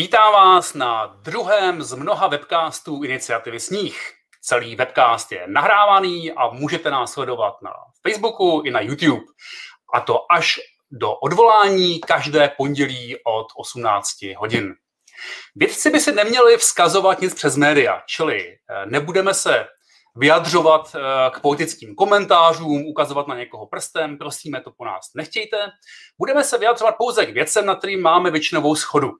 [0.00, 4.12] Vítám vás na druhém z mnoha webcastů iniciativy Sníh.
[4.42, 9.22] Celý webcast je nahrávaný a můžete nás sledovat na Facebooku i na YouTube.
[9.94, 10.60] A to až
[10.90, 14.74] do odvolání každé pondělí od 18 hodin.
[15.56, 19.66] Vědci by si neměli vzkazovat nic přes média, čili eh, nebudeme se
[20.16, 25.56] vyjadřovat eh, k politickým komentářům, ukazovat na někoho prstem, prosíme, to po nás nechtějte.
[26.18, 29.12] Budeme se vyjadřovat pouze k věcem, na kterým máme většinovou schodu.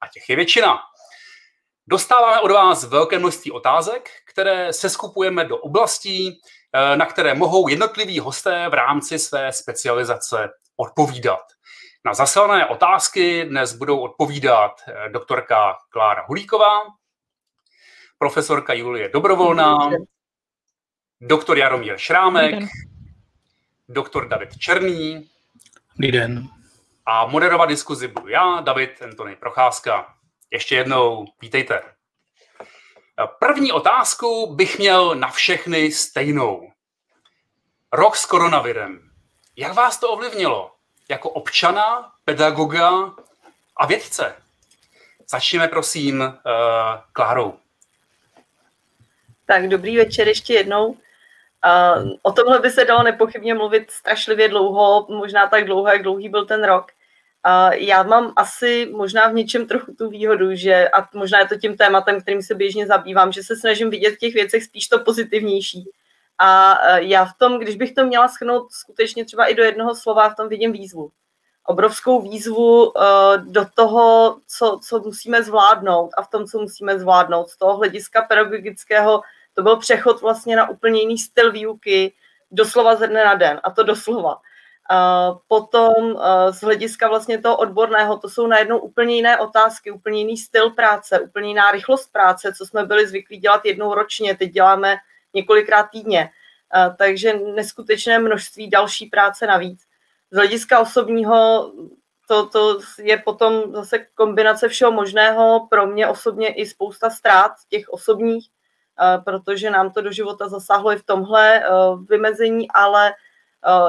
[0.00, 0.78] A těch je většina.
[1.86, 6.40] Dostáváme od vás velké množství otázek, které se skupujeme do oblastí,
[6.72, 11.40] eh, na které mohou jednotliví hosté v rámci své specializace odpovídat.
[12.04, 16.80] Na zaslané otázky dnes budou odpovídat eh, doktorka Klára Hulíková,
[18.18, 19.90] profesorka Julie Dobrovolná,
[21.20, 22.54] doktor Jaromír Šrámek,
[23.88, 25.30] doktor David Černý.
[25.96, 26.59] Dobrý den.
[27.12, 30.14] A moderovat diskuzi budu já, David Antony Procházka.
[30.50, 31.82] Ještě jednou vítejte.
[33.38, 36.72] První otázku bych měl na všechny stejnou.
[37.92, 39.10] Rok s koronavirem.
[39.56, 40.72] Jak vás to ovlivnilo?
[41.08, 42.90] Jako občana, pedagoga
[43.76, 44.36] a vědce?
[45.30, 46.30] Začněme prosím uh,
[47.12, 47.58] Klárou.
[49.46, 50.86] Tak dobrý večer ještě jednou.
[50.86, 56.28] Uh, o tomhle by se dalo nepochybně mluvit strašlivě dlouho, možná tak dlouho, jak dlouhý
[56.28, 56.92] byl ten rok.
[57.70, 61.76] Já mám asi možná v něčem trochu tu výhodu, že, a možná je to tím
[61.76, 65.90] tématem, kterým se běžně zabývám, že se snažím vidět v těch věcech spíš to pozitivnější.
[66.38, 69.94] A uh, já v tom, když bych to měla schnout skutečně třeba i do jednoho
[69.94, 71.10] slova, v tom vidím výzvu.
[71.66, 72.92] Obrovskou výzvu uh,
[73.36, 77.48] do toho, co, co musíme zvládnout a v tom, co musíme zvládnout.
[77.48, 79.22] Z toho hlediska pedagogického
[79.54, 82.12] to byl přechod vlastně na úplně jiný styl výuky,
[82.50, 84.36] doslova ze dne na den, a to doslova.
[85.48, 86.20] Potom
[86.50, 91.20] z hlediska vlastně toho odborného, to jsou najednou úplně jiné otázky, úplně jiný styl práce,
[91.20, 94.96] úplně jiná rychlost práce, co jsme byli zvyklí dělat jednou ročně, teď děláme
[95.34, 96.30] několikrát týdně.
[96.98, 99.80] Takže neskutečné množství další práce navíc.
[100.30, 101.72] Z hlediska osobního
[102.28, 107.88] to, to je potom zase kombinace všeho možného, pro mě osobně i spousta ztrát těch
[107.88, 108.48] osobních,
[109.24, 111.62] protože nám to do života zasáhlo i v tomhle
[112.08, 113.12] vymezení, ale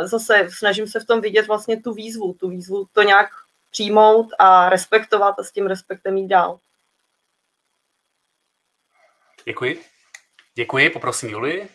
[0.04, 3.30] zase snažím se v tom vidět vlastně tu výzvu, tu výzvu to nějak
[3.72, 6.60] přijmout a respektovat a s tím respektem jít dál.
[9.46, 9.82] Děkuji.
[10.56, 11.70] Děkuji, poprosím Julii.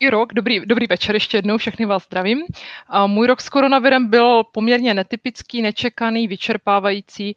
[0.00, 2.42] I rok, dobrý, dobrý večer ještě jednou, všechny vás zdravím.
[2.88, 7.36] A můj rok s koronavirem byl poměrně netypický, nečekaný, vyčerpávající.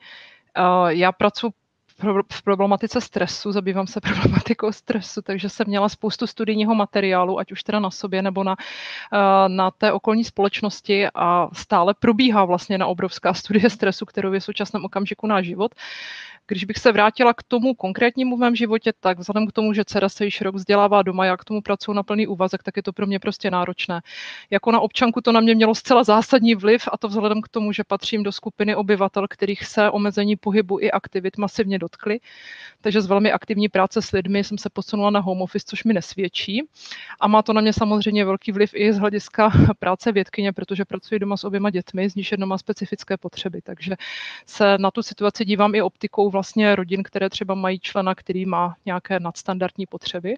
[0.87, 1.53] Já pracuji
[2.31, 7.63] v problematice stresu, zabývám se problematikou stresu, takže jsem měla spoustu studijního materiálu, ať už
[7.63, 8.55] teda na sobě nebo na,
[9.13, 14.39] eh, na té okolní společnosti a stále probíhá vlastně na obrovská studie stresu, kterou je
[14.39, 15.75] v současném okamžiku náš život.
[16.47, 19.85] Když bych se vrátila k tomu konkrétnímu v mém životě, tak vzhledem k tomu, že
[19.85, 22.83] dcera se již rok vzdělává doma, já k tomu pracuji na plný úvazek, tak je
[22.83, 24.01] to pro mě prostě náročné.
[24.49, 27.71] Jako na občanku to na mě mělo zcela zásadní vliv a to vzhledem k tomu,
[27.71, 32.19] že patřím do skupiny obyvatel, kterých se omezení pohybu i aktivit masivně dotkly.
[32.81, 35.93] Takže z velmi aktivní práce s lidmi jsem se posunula na home office, což mi
[35.93, 36.63] nesvědčí.
[37.19, 41.19] A má to na mě samozřejmě velký vliv i z hlediska práce vědkyně, protože pracuji
[41.19, 43.61] doma s oběma dětmi, z nich jedno má specifické potřeby.
[43.61, 43.95] Takže
[44.45, 48.75] se na tu situaci dívám i optikou vlastně rodin, které třeba mají člena, který má
[48.85, 50.35] nějaké nadstandardní potřeby.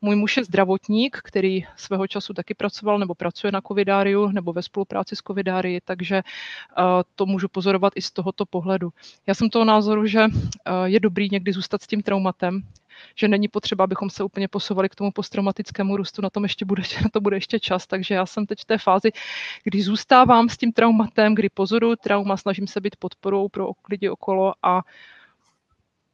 [0.00, 4.62] Můj muž je zdravotník, který svého času taky pracoval nebo pracuje na covidáriu nebo ve
[4.62, 8.92] spolupráci s covidárií, takže uh, to můžu pozorovat i z tohoto pohledu.
[9.26, 12.62] Já jsem toho názoru, že uh, je dobrý někdy zůstat s tím traumatem,
[13.14, 16.82] že není potřeba, abychom se úplně posouvali k tomu posttraumatickému růstu, na, tom ještě bude,
[17.02, 19.10] na to bude ještě čas, takže já jsem teď v té fázi,
[19.64, 24.54] kdy zůstávám s tím traumatem, kdy pozoruju trauma, snažím se být podporou pro lidi okolo
[24.62, 24.82] a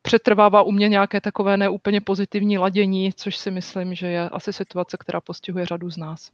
[0.04, 4.96] přetrvává u mě nějaké takové neúplně pozitivní ladění, což si myslím, že je asi situace,
[5.00, 6.31] která postihuje řadu z nás.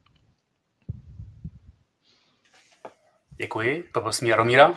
[3.36, 3.84] Děkuji.
[3.92, 4.74] Poprosím Jaromíra.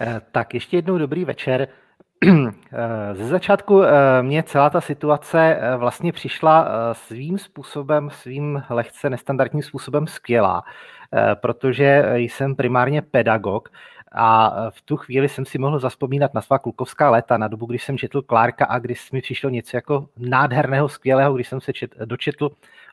[0.00, 1.68] Eh, tak ještě jednou dobrý večer.
[2.72, 9.62] Eh, ze začátku eh, mě celá ta situace vlastně přišla svým způsobem, svým lehce nestandardním
[9.62, 10.64] způsobem skvělá,
[11.34, 13.68] protože jsem primárně pedagog
[14.12, 17.84] a v tu chvíli jsem si mohl zaspomínat na svá klukovská léta, na dobu, když
[17.84, 21.94] jsem četl Klárka a když mi přišlo něco jako nádherného, skvělého, když jsem se čet,
[22.04, 22.50] dočetl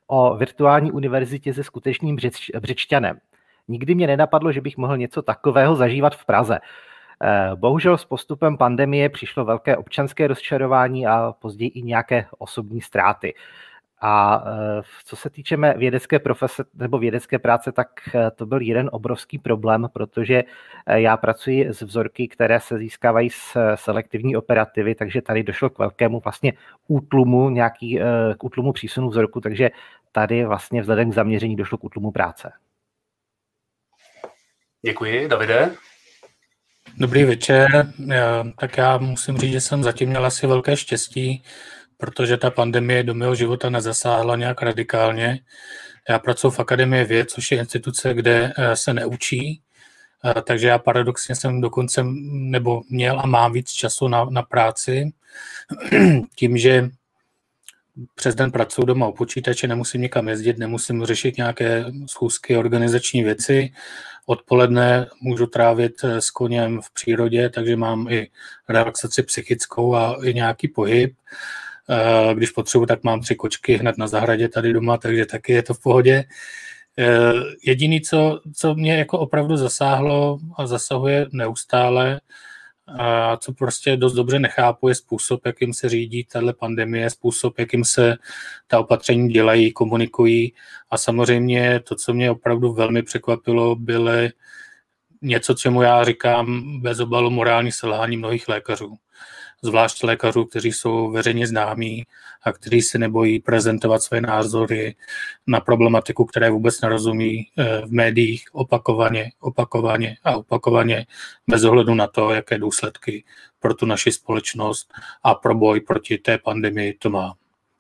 [0.08, 3.20] o virtuální univerzitě se skutečným břeč, břečťanem.
[3.68, 6.60] Nikdy mě nenapadlo, že bych mohl něco takového zažívat v Praze.
[7.24, 13.34] Eh, bohužel s postupem pandemie přišlo velké občanské rozčarování a později i nějaké osobní ztráty.
[14.02, 14.44] A
[15.06, 17.88] co se týče mé vědecké profese nebo vědecké práce, tak
[18.36, 20.44] to byl jeden obrovský problém, protože
[20.88, 26.20] já pracuji s vzorky, které se získávají z selektivní operativy, takže tady došlo k velkému
[26.20, 26.54] vlastně
[26.88, 28.00] útlumu, nějaký,
[28.38, 29.70] k útlumu přísunu vzorku, takže
[30.12, 32.52] tady vlastně vzhledem k zaměření došlo k útlumu práce.
[34.86, 35.28] Děkuji.
[35.28, 35.72] Davide?
[36.98, 37.94] Dobrý večer.
[38.08, 41.44] Já, tak já musím říct, že jsem zatím měl asi velké štěstí,
[41.98, 45.40] protože ta pandemie do mého života nezasáhla nějak radikálně.
[46.10, 49.62] Já pracuji v Akademii věd, což je instituce, kde eh, se neučí,
[50.26, 55.14] eh, takže já paradoxně jsem dokonce nebo měl a mám víc času na, na práci,
[56.36, 56.90] tím, že
[58.16, 63.74] přes den pracuji doma u počítače, nemusím nikam jezdit, nemusím řešit nějaké schůzky, organizační věci.
[64.26, 68.30] Odpoledne můžu trávit eh, s koněm v přírodě, takže mám i
[68.70, 71.14] relaxaci psychickou a i nějaký pohyb.
[71.90, 75.64] Eh, když potřebuji, tak mám tři kočky hned na zahradě tady doma, takže taky je
[75.64, 76.24] to v pohodě.
[76.98, 77.34] Eh,
[77.66, 82.22] jediný, co, co mě jako opravdu zasáhlo a zasahuje neustále,
[83.00, 87.86] a co prostě dost dobře nechápu, je způsob, jakým se řídí tahle pandemie, způsob, jakým
[87.86, 88.16] se
[88.68, 90.54] ta opatření dělají, komunikují.
[90.90, 94.32] A samozřejmě to, co mě opravdu velmi překvapilo, byly
[95.22, 98.98] něco, čemu já říkám bez obalu morální selhání mnohých lékařů
[99.62, 102.04] zvlášť lékařů, kteří jsou veřejně známí
[102.44, 104.96] a kteří se nebojí prezentovat své názory
[105.48, 111.06] na problematiku, které vůbec nerozumí eh, v médiích opakovaně, opakovaně a opakovaně,
[111.48, 113.24] bez ohledu na to, jaké důsledky
[113.60, 114.94] pro tu naši společnost
[115.24, 117.34] a pro boj proti té pandemii to má.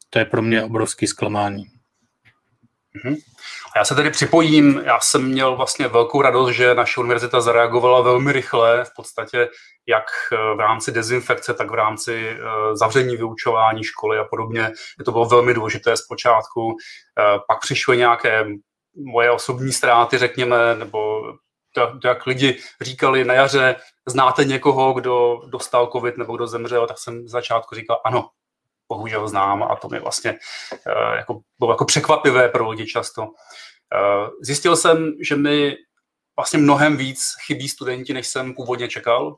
[0.09, 1.74] To je pro mě obrovský zklamání.
[3.75, 8.01] A já se tedy připojím, já jsem měl vlastně velkou radost, že naše univerzita zareagovala
[8.01, 9.49] velmi rychle, v podstatě
[9.87, 14.71] jak eh, v rámci dezinfekce, tak v rámci eh, zavření vyučování školy a podobně.
[14.99, 16.77] Je to bylo velmi důležité zpočátku.
[17.19, 18.45] Eh, pak přišly nějaké
[18.95, 21.21] moje osobní ztráty, řekněme, nebo
[21.73, 23.75] to, jak lidi říkali na jaře,
[24.07, 28.29] znáte někoho, kdo dostal covid nebo kdo zemřel, tak jsem začátku říkal, ano,
[28.87, 30.37] bohužel znám a to mi vlastně
[31.15, 33.27] jako, bylo jako překvapivé pro lidi často.
[34.41, 35.75] Zjistil jsem, že mi
[36.35, 39.35] vlastně mnohem víc chybí studenti, než jsem původně čekal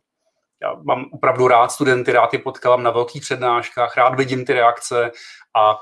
[0.61, 5.11] já mám opravdu rád studenty, rád je potkávám na velkých přednáškách, rád vidím ty reakce
[5.55, 5.79] a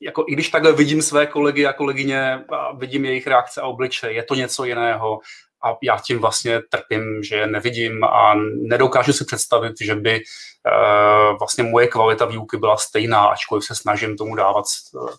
[0.00, 4.12] jako i když takhle vidím své kolegy a kolegyně a vidím jejich reakce a obliče,
[4.12, 5.18] je to něco jiného
[5.64, 11.38] a já tím vlastně trpím, že je nevidím a nedokážu si představit, že by uh,
[11.38, 14.64] vlastně moje kvalita výuky byla stejná, ačkoliv se snažím tomu dávat,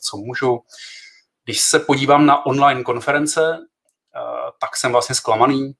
[0.10, 0.60] co můžu.
[1.46, 5.74] Když se podívám na online konference, uh, tak jsem vlastně zklamaný,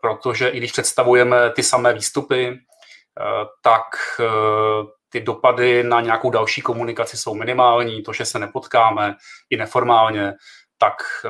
[0.00, 3.24] protože i když představujeme ty samé výstupy, eh,
[3.62, 3.82] tak
[4.20, 4.24] eh,
[5.14, 9.14] ty dopady na nějakou další komunikaci jsou minimální, to, že se nepotkáme
[9.50, 10.32] i neformálně,
[10.78, 10.94] tak
[11.24, 11.28] eh,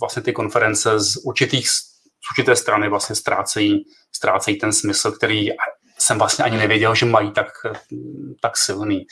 [0.00, 3.84] vlastně ty konference z určitých z určité strany vlastně ztrácejí,
[4.16, 5.48] ztrácejí ten smysl, který
[5.98, 7.46] jsem vlastně ani nevěděl, že mají tak,
[8.42, 9.06] tak silný.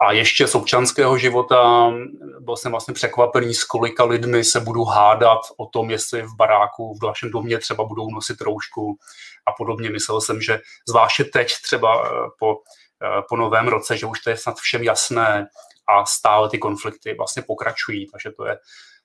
[0.00, 1.92] A ještě z občanského života
[2.40, 6.98] byl jsem vlastně překvapený, s kolika lidmi se budu hádat o tom, jestli v baráku,
[7.02, 8.98] v našem domě třeba budou nosit roušku
[9.46, 9.90] a podobně.
[9.90, 12.56] Myslel jsem, že zvláště teď třeba eh, po,
[13.28, 15.46] po novém roce, že už to je snad všem jasné
[15.88, 18.58] a stále ty konflikty vlastně pokračují, takže to je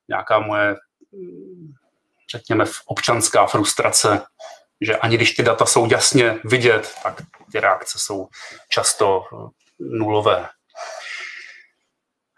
[0.08, 0.76] nějaká moje,
[1.12, 1.74] mm,
[2.32, 4.22] řekněme, občanská frustrace,
[4.82, 7.22] že ani když ty data jsou jasně vidět, tak
[7.52, 8.28] ty reakce jsou
[8.70, 10.50] často eh, nulové.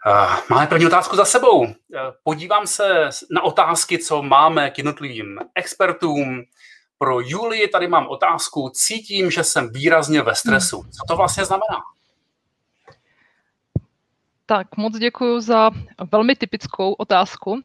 [0.06, 1.66] Eh, máme první otázku za sebou.
[1.66, 1.74] Eh,
[2.22, 6.42] podívám se na otázky, co máme k jednotlivým expertům.
[7.02, 8.70] Pro Julii tady mám otázku.
[8.74, 10.82] Cítím, že jsem výrazně ve stresu.
[10.82, 11.80] Co to vlastně znamená?
[14.46, 15.70] Tak moc děkuji za
[16.12, 17.60] velmi typickou otázku.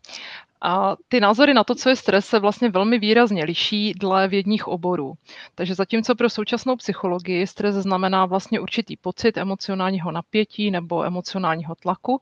[0.62, 4.68] A ty názory na to, co je stres, se vlastně velmi výrazně liší dle vědních
[4.68, 5.14] oborů.
[5.56, 12.22] Takže zatímco pro současnou psychologii stres znamená vlastně určitý pocit emocionálního napětí nebo emocionálního tlaku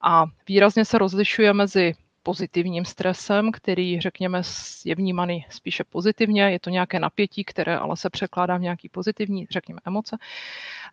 [0.00, 1.94] a výrazně se rozlišuje mezi
[2.26, 4.42] pozitivním stresem, který, řekněme,
[4.84, 9.46] je vnímaný spíše pozitivně, je to nějaké napětí, které ale se překládá v nějaký pozitivní,
[9.50, 10.16] řekněme, emoce,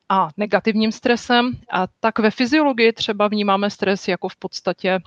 [0.10, 1.52] a negativním stresem.
[1.72, 5.00] A tak ve fyziologii třeba vnímáme stres jako v podstatě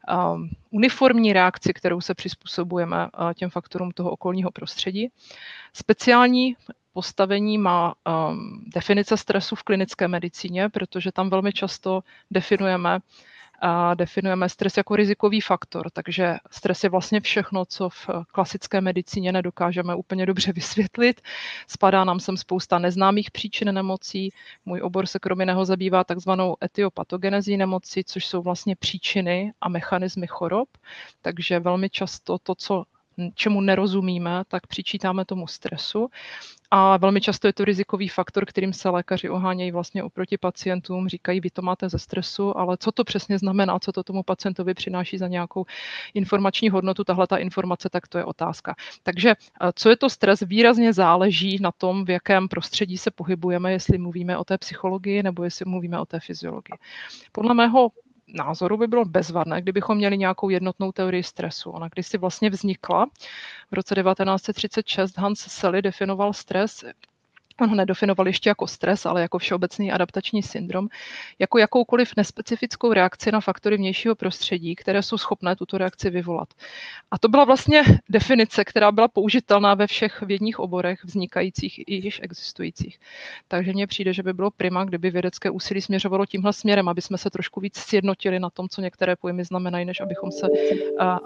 [0.00, 5.08] Um, uniformní reakci, kterou se přizpůsobujeme uh, těm faktorům toho okolního prostředí.
[5.72, 6.56] Speciální
[6.92, 12.98] postavení má um, definice stresu v klinické medicíně, protože tam velmi často definujeme
[13.60, 19.32] a definujeme stres jako rizikový faktor, takže stres je vlastně všechno, co v klasické medicíně
[19.32, 21.20] nedokážeme úplně dobře vysvětlit.
[21.66, 24.32] Spadá nám sem spousta neznámých příčin nemocí.
[24.64, 30.26] Můj obor se kromě jiného zabývá takzvanou etiopatogenezí nemocí, což jsou vlastně příčiny a mechanismy
[30.26, 30.68] chorob.
[31.22, 32.84] Takže velmi často to, co
[33.34, 36.08] čemu nerozumíme, tak přičítáme tomu stresu.
[36.72, 41.40] A velmi často je to rizikový faktor, kterým se lékaři ohánějí vlastně oproti pacientům, říkají,
[41.40, 45.18] vy to máte ze stresu, ale co to přesně znamená, co to tomu pacientovi přináší
[45.18, 45.66] za nějakou
[46.14, 48.74] informační hodnotu, tahle ta informace, tak to je otázka.
[49.02, 49.34] Takže
[49.74, 54.38] co je to stres, výrazně záleží na tom, v jakém prostředí se pohybujeme, jestli mluvíme
[54.38, 56.78] o té psychologii nebo jestli mluvíme o té fyziologii.
[57.32, 57.90] Podle mého
[58.34, 61.70] názoru by bylo bezvadné, kdybychom měli nějakou jednotnou teorii stresu.
[61.70, 63.06] Ona když si vlastně vznikla
[63.70, 66.84] v roce 1936, Hans Selye definoval stres
[67.60, 70.88] on ho nedefinoval ještě jako stres, ale jako všeobecný adaptační syndrom,
[71.38, 76.48] jako jakoukoliv nespecifickou reakci na faktory vnějšího prostředí, které jsou schopné tuto reakci vyvolat.
[77.10, 82.20] A to byla vlastně definice, která byla použitelná ve všech vědních oborech vznikajících i již
[82.22, 82.98] existujících.
[83.48, 87.18] Takže mně přijde, že by bylo prima, kdyby vědecké úsilí směřovalo tímhle směrem, aby jsme
[87.18, 90.46] se trošku víc sjednotili na tom, co některé pojmy znamenají, než abychom se,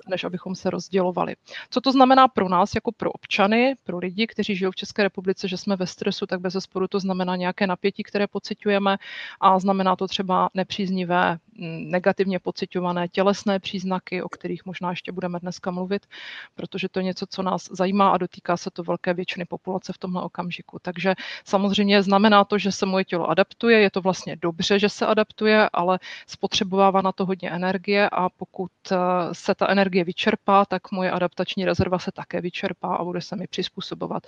[0.08, 1.36] než abychom se rozdělovali.
[1.70, 5.48] Co to znamená pro nás, jako pro občany, pro lidi, kteří žijou v České republice,
[5.48, 8.96] že jsme ve stresu, stresu, tak bez zesporu to znamená nějaké napětí, které pocitujeme
[9.40, 15.38] a znamená to třeba nepříznivé, mm, negativně pocitované tělesné příznaky, o kterých možná ještě budeme
[15.40, 16.06] dneska mluvit,
[16.54, 19.98] protože to je něco, co nás zajímá a dotýká se to velké většiny populace v
[19.98, 20.78] tomhle okamžiku.
[20.82, 21.14] Takže
[21.44, 25.68] samozřejmě znamená to, že se moje tělo adaptuje, je to vlastně dobře, že se adaptuje,
[25.72, 28.96] ale spotřebovává na to hodně energie a pokud eh,
[29.32, 33.46] se ta energie vyčerpá, tak moje adaptační rezerva se také vyčerpá a bude se mi
[33.46, 34.22] přizpůsobovat,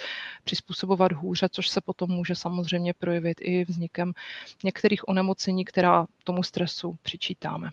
[0.44, 4.12] přizpůsobovat hůře, což se potom může samozřejmě projevit i vznikem
[4.64, 7.70] některých onemocnění, která tomu stresu přičítáme.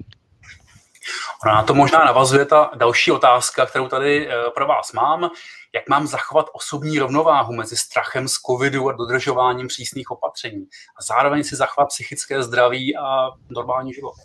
[1.46, 5.30] Ona na to možná navazuje ta další otázka, kterou tady eh, pro vás mám.
[5.76, 10.68] Jak mám zachovat osobní rovnováhu mezi strachem z covidu a dodržováním přísných opatření
[11.00, 14.16] a zároveň si zachovat psychické zdraví a normální život?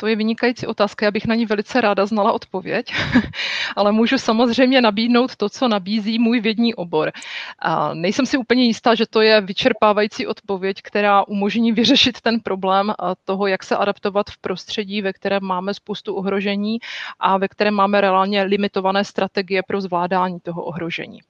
[0.00, 2.92] To je vynikající otázka, já bych na ní velice ráda znala odpověď,
[3.76, 7.12] ale můžu samozřejmě nabídnout to, co nabízí můj vědní obor.
[7.58, 12.94] A nejsem si úplně jistá, že to je vyčerpávající odpověď, která umožní vyřešit ten problém
[13.24, 16.78] toho, jak se adaptovat v prostředí, ve kterém máme spoustu ohrožení
[17.20, 21.20] a ve kterém máme reálně limitované strategie pro zvládání toho ohrožení.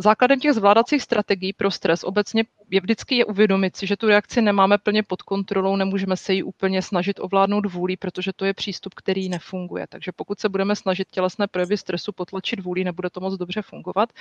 [0.00, 4.42] Základem těch zvládacích strategií pro stres obecně je vždycky je uvědomit si, že tu reakci
[4.42, 8.94] nemáme plně pod kontrolou, nemůžeme se ji úplně snažit ovládnout vůlí, protože to je přístup,
[8.94, 9.86] který nefunguje.
[9.86, 14.12] Takže pokud se budeme snažit tělesné projevy stresu potlačit vůlí, nebude to moc dobře fungovat.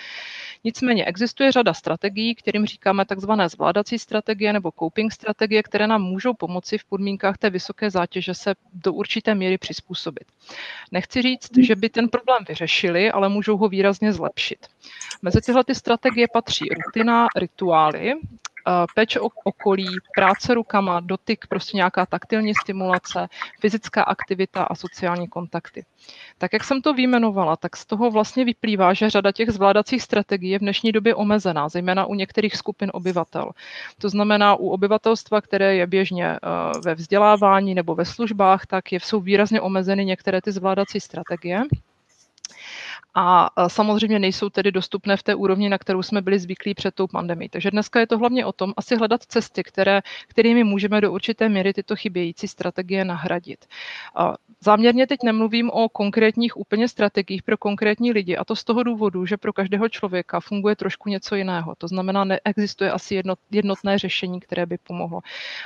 [0.64, 6.34] Nicméně existuje řada strategií, kterým říkáme takzvané zvládací strategie nebo coping strategie, které nám můžou
[6.34, 10.28] pomoci v podmínkách té vysoké zátěže se do určité míry přizpůsobit.
[10.92, 14.68] Nechci říct, že by ten problém vyřešili, ale můžou ho výrazně zlepšit.
[15.22, 18.16] Mezi tyhle ty strategie patří rutina, rituály,
[18.68, 23.28] Eh, péče o okolí, práce rukama, dotyk, prostě nějaká taktilní stimulace,
[23.60, 25.86] fyzická aktivita a sociální kontakty.
[26.38, 30.50] Tak jak jsem to vyjmenovala, tak z toho vlastně vyplývá, že řada těch zvládacích strategií
[30.50, 33.52] je v dnešní době omezená, zejména u některých skupin obyvatel.
[34.02, 36.38] To znamená u obyvatelstva, které je běžně eh,
[36.86, 41.64] ve vzdělávání nebo ve službách, tak jsou výrazně omezeny některé ty zvládací strategie
[43.16, 47.08] a samozřejmě nejsou tedy dostupné v té úrovni, na kterou jsme byli zvyklí před tou
[47.08, 47.50] pandemí.
[47.50, 51.50] Takže dneska je to hlavně o tom asi hledat cesty, které, kterými můžeme do určité
[51.50, 53.66] míry tyto chybějící strategie nahradit.
[54.62, 59.26] Záměrně teď nemluvím o konkrétních úplně strategiích pro konkrétní lidi a to z toho důvodu,
[59.26, 61.76] že pro každého člověka funguje trošku něco jiného.
[61.78, 65.22] To znamená, neexistuje asi jedno, jednotné řešení, které by pomohlo.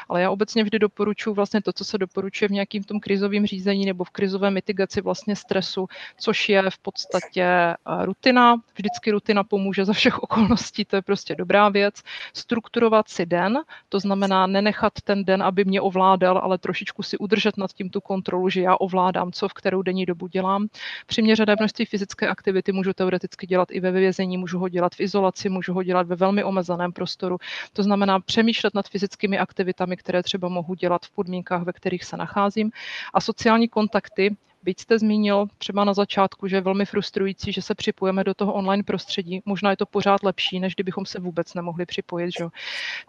[0.09, 3.85] Ale já obecně vždy doporučuji vlastně to, co se doporučuje v nějakým tom krizovém řízení
[3.85, 8.55] nebo v krizové mitigaci vlastně stresu, což je v podstatě je eh, rutina.
[8.75, 11.95] Vždycky rutina pomůže za všech okolností, to je prostě dobrá věc.
[12.33, 13.59] Strukturovat si den,
[13.89, 18.01] to znamená nenechat ten den, aby mě ovládal, ale trošičku si udržet nad tím tu
[18.01, 20.67] kontrolu, že já ovládám, co v kterou denní dobu dělám.
[21.05, 25.49] Přiměřené množství fyzické aktivity můžu teoreticky dělat i ve vězení, můžu ho dělat v izolaci,
[25.49, 27.37] můžu ho dělat ve velmi omezeném prostoru.
[27.73, 32.17] To znamená přemýšlet nad fyzickými aktivitami, které třeba mohu dělat v podmínkách, ve kterých se
[32.17, 32.71] nacházím.
[33.13, 37.75] A sociální kontakty Byť jste zmínil třeba na začátku, že je velmi frustrující, že se
[37.75, 39.41] připojeme do toho online prostředí.
[39.45, 42.31] Možná je to pořád lepší, než kdybychom se vůbec nemohli připojit.
[42.37, 42.45] Že?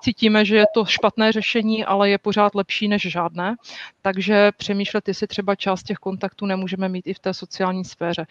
[0.00, 3.54] Cítíme, že je to špatné řešení, ale je pořád lepší než žádné.
[4.02, 8.26] Takže přemýšlet, jestli třeba část těch kontaktů nemůžeme mít i v té sociální sféře,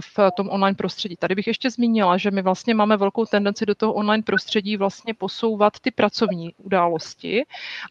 [0.00, 1.16] v tom online prostředí.
[1.16, 5.14] Tady bych ještě zmínila, že my vlastně máme velkou tendenci do toho online prostředí vlastně
[5.14, 7.44] posouvat ty pracovní události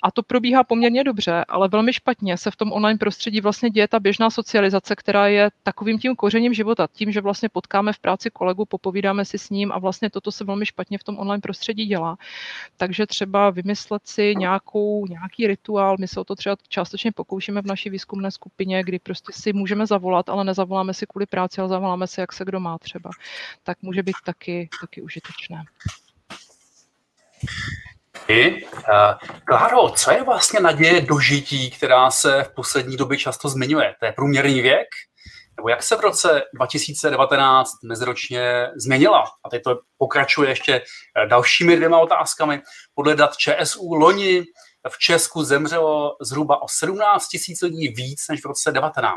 [0.04, 3.88] a to probíhá poměrně dobře, ale velmi špatně se v tom online prostředí vlastně děje
[3.88, 8.30] ta běžná socializace, která je takovým tím kořením života, tím, že vlastně potkáme v práci
[8.32, 11.86] kolegu, popovídáme si s ním a vlastně toto se velmi špatně v tom online prostředí
[11.86, 12.18] dělá.
[12.78, 17.66] Takže třeba vymyslet si nějakou, nějaký rituál, my se o to třeba částečně pokoušíme v
[17.66, 22.08] naší výzkumné skupině, kdy prostě si můžeme zavolat, ale nezavoláme si kvůli práci, ale zavoláme
[22.08, 23.10] si, jak se kdo má třeba.
[23.64, 25.64] Tak může být taky, taky užitečné.
[28.28, 28.72] I, uh,
[29.46, 33.96] Kláro, co je vlastně naděje dožití, která se v poslední době často zmiňuje?
[34.00, 34.88] To je průměrný věk?
[35.58, 39.24] Nebo jak se v roce 2019 meziročně změnila?
[39.46, 42.62] A teď to pokračuje ještě eh, dalšími dvěma otázkami.
[42.94, 44.44] Podle dat ČSU loni
[44.90, 47.28] v Česku zemřelo zhruba o 17
[47.62, 49.16] 000 lidí víc než v roce 19.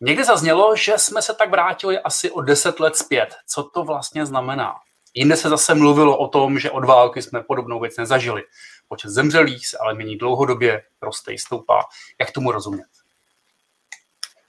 [0.00, 3.34] Někde zaznělo, že jsme se tak vrátili asi o 10 let zpět.
[3.46, 4.74] Co to vlastně znamená?
[5.14, 8.42] Jinde se zase mluvilo o tom, že od války jsme podobnou věc nezažili.
[8.88, 11.84] Počet zemřelých se ale mění dlouhodobě, roste i stoupá.
[12.20, 12.86] Jak tomu rozumět?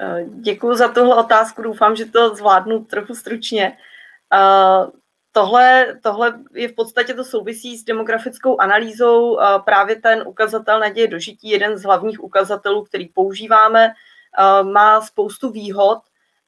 [0.02, 3.78] Eh, Děkuji za tuhle otázku, doufám, že to zvládnu trochu stručně.
[4.34, 4.88] Eh,
[5.32, 9.40] tohle, tohle je v podstatě to souvisí s demografickou analýzou.
[9.40, 13.94] Eh, právě ten ukazatel naděje dožití, jeden z hlavních ukazatelů, který používáme,
[14.64, 16.00] má spoustu výhod,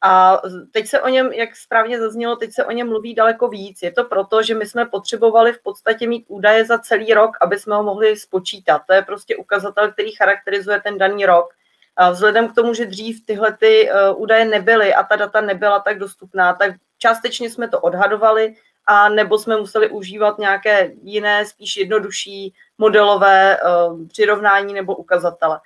[0.05, 0.41] a
[0.72, 3.81] teď se o něm, jak správně zaznělo, teď se o něm mluví daleko víc.
[3.81, 7.60] Je to proto, že my jsme potřebovali v podstatě mít údaje za celý rok, aby
[7.60, 8.81] jsme ho mohli spočítat.
[8.88, 11.53] To je prostě ukazatel, který charakterizuje ten daný rok.
[11.95, 15.79] A vzhledem k tomu, že dřív tyhle ty uh, údaje nebyly a ta data nebyla
[15.79, 18.55] tak dostupná, tak částečně jsme to odhadovali,
[18.86, 25.60] a nebo jsme museli užívat nějaké jiné, spíš jednodušší modelové uh, přirovnání nebo ukazatele.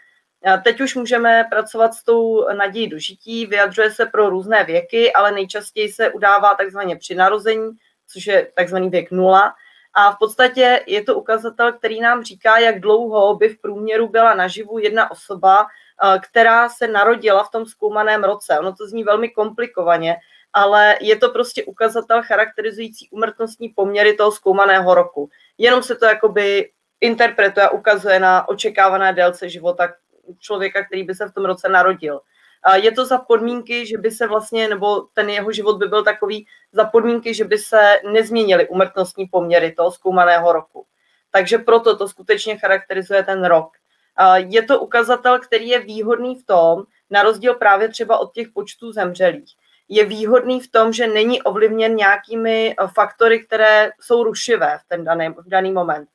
[0.63, 5.32] Teď už můžeme pracovat s tou nadějí do žití, vyjadřuje se pro různé věky, ale
[5.32, 7.72] nejčastěji se udává takzvaně při narození,
[8.08, 9.53] což je takzvaný věk nula.
[9.94, 14.34] A v podstatě je to ukazatel, který nám říká, jak dlouho by v průměru byla
[14.34, 18.60] naživu jedna osoba, eh, která se narodila v tom zkoumaném roce.
[18.60, 20.15] Ono to zní velmi komplikovaně,
[20.53, 25.29] ale je to prostě ukazatel charakterizující umrtnostní poměry toho zkoumaného roku.
[25.58, 29.94] Jenom se to jakoby interpretuje a ukazuje na očekávané délce života,
[30.39, 32.19] člověka, který by se v tom roce narodil.
[32.74, 36.48] Je to za podmínky, že by se vlastně, nebo ten jeho život by byl takový
[36.72, 40.85] za podmínky, že by se nezměnily umrtnostní poměry toho zkoumaného roku.
[41.31, 43.72] Takže proto to skutečně charakterizuje ten rok.
[44.35, 48.92] Je to ukazatel, který je výhodný v tom, na rozdíl právě třeba od těch počtů
[48.92, 49.55] zemřelých,
[49.90, 55.29] je výhodný v tom, že není ovlivněn nějakými faktory, které jsou rušivé v ten daný,
[55.29, 56.09] v daný moment.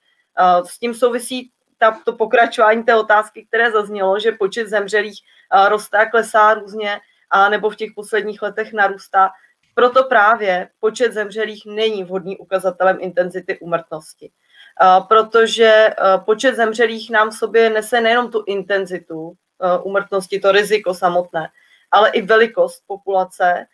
[0.66, 1.50] S tím souvisí
[1.82, 5.20] ta, to pokračování té otázky, které zaznělo, že počet zemřelých
[5.68, 9.30] roste a klesá různě, a nebo v těch posledních letech narůstá.
[9.74, 14.30] Proto právě počet zemřelých není vhodný ukazatelem intenzity úmrtnosti.
[15.08, 19.34] Protože počet zemřelých nám v sobě nese nejenom tu intenzitu
[19.82, 21.48] úmrtnosti, to riziko samotné,
[21.90, 23.66] ale i velikost populace,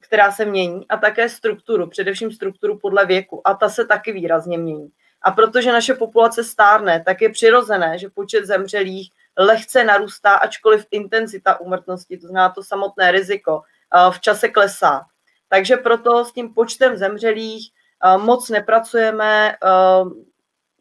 [0.00, 3.48] která se mění, a také strukturu, především strukturu podle věku.
[3.48, 4.88] A ta se taky výrazně mění.
[5.22, 11.60] A protože naše populace stárne, tak je přirozené, že počet zemřelých lehce narůstá, ačkoliv intenzita
[11.60, 13.62] úmrtnosti, to znamená to samotné riziko,
[14.10, 15.06] v čase klesá.
[15.48, 17.70] Takže proto s tím počtem zemřelých
[18.16, 19.56] moc nepracujeme.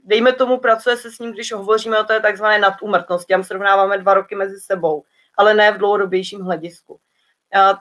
[0.03, 3.33] Dejme tomu, pracuje se s ním, když hovoříme o té takzvané nadúmrtnosti.
[3.33, 5.03] Tam srovnáváme dva roky mezi sebou,
[5.37, 6.99] ale ne v dlouhodobějším hledisku.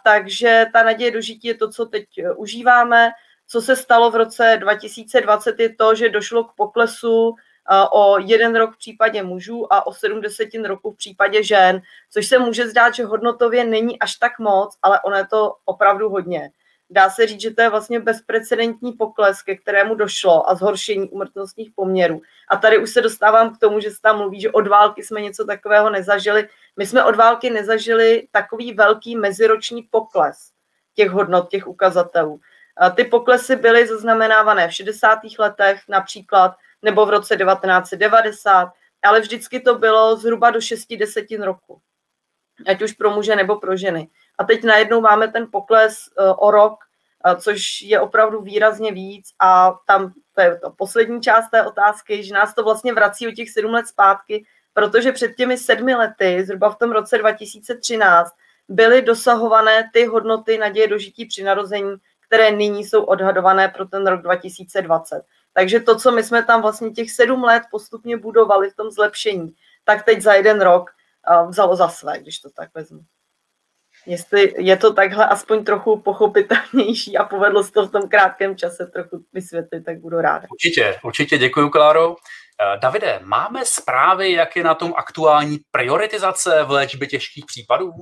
[0.04, 2.04] Takže ta naděje dožití je to, co teď
[2.36, 3.10] užíváme.
[3.54, 7.34] Co se stalo v roce 2020 je to, že došlo k poklesu
[7.70, 12.26] eh, o jeden rok v případě mužů a o 70 roků v případě žen, což
[12.26, 16.50] se může zdát, že hodnotově není až tak moc, ale ono je to opravdu hodně.
[16.90, 21.70] Dá se říct, že to je vlastně bezprecedentní pokles, ke kterému došlo a zhoršení umrtnostních
[21.74, 22.20] poměrů.
[22.48, 25.20] A tady už se dostávám k tomu, že se tam mluví, že od války jsme
[25.20, 26.48] něco takového nezažili.
[26.76, 30.36] My jsme od války nezažili takový velký meziroční pokles
[30.94, 32.40] těch hodnot, těch ukazatelů.
[32.94, 35.18] Ty poklesy byly zaznamenávané v 60.
[35.38, 38.72] letech například, nebo v roce 1990,
[39.04, 41.80] ale vždycky to bylo zhruba do 6 desetin roku,
[42.66, 44.08] ať už pro muže nebo pro ženy.
[44.38, 46.74] A teď najednou máme ten pokles e, o rok,
[47.26, 52.22] e, což je opravdu výrazně víc a tam to je to poslední část té otázky,
[52.22, 56.44] že nás to vlastně vrací o těch sedm let zpátky, protože před těmi sedmi lety,
[56.44, 58.32] zhruba v tom roce 2013,
[58.68, 64.22] byly dosahované ty hodnoty naděje dožití při narození, které nyní jsou odhadované pro ten rok
[64.22, 65.22] 2020.
[65.52, 69.54] Takže to, co my jsme tam vlastně těch sedm let postupně budovali v tom zlepšení,
[69.84, 70.90] tak teď za jeden rok
[71.48, 73.00] vzalo za své, když to tak vezmu.
[74.06, 78.86] Jestli je to takhle aspoň trochu pochopitelnější a povedlo se to v tom krátkém čase
[78.86, 80.48] trochu vysvětlit, tak budu ráda.
[80.50, 82.16] Určitě, určitě děkuji, Kláro.
[82.60, 87.92] Eh, Davide, máme zprávy, jak je na tom aktuální prioritizace v léčbě těžkých případů?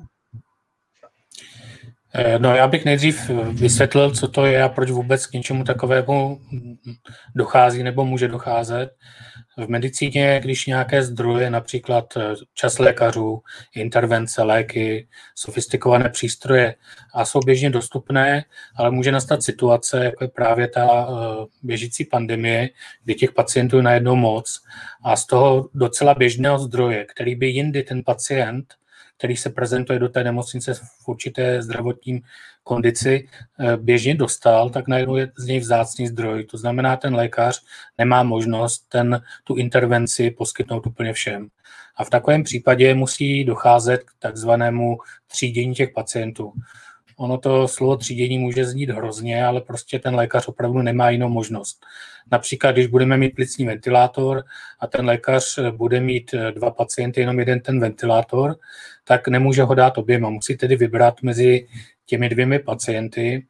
[2.14, 6.40] Eh, no já bych nejdřív vysvětlil, co to je a proč vůbec k něčemu takovému
[7.34, 8.90] dochází nebo může docházet.
[9.56, 13.42] V medicíně, když nějaké zdroje, například eh, čas lékařů,
[13.74, 16.74] intervence, léky, sofistikované přístroje
[17.14, 18.44] a jsou běžně dostupné,
[18.76, 22.68] ale může nastat situace, jako je právě ta eh, běžící pandemie,
[23.04, 24.62] kdy těch pacientů je najednou moc
[25.04, 28.74] a z toho docela běžného zdroje, který by jindy ten pacient
[29.22, 32.22] který se prezentuje do té nemocnice v určité zdravotním
[32.64, 33.28] kondici,
[33.60, 36.44] eh, běžně dostal, tak najednou je z něj vzácný zdroj.
[36.44, 37.62] To znamená, ten lékař
[37.98, 41.48] nemá možnost ten, tu intervenci poskytnout úplně všem.
[41.96, 46.52] A v takovém případě musí docházet k takzvanému třídění těch pacientů.
[47.16, 51.84] Ono to slovo třídění může znít hrozně, ale prostě ten lékař opravdu nemá jinou možnost.
[52.30, 54.42] Například, když budeme mít plicní ventilátor
[54.80, 58.56] a ten lékař bude mít dva pacienty, jenom jeden ten ventilátor,
[59.04, 60.30] tak nemůže ho dát oběma.
[60.30, 61.68] Musí tedy vybrat mezi
[62.06, 63.46] těmi dvěmi pacienty,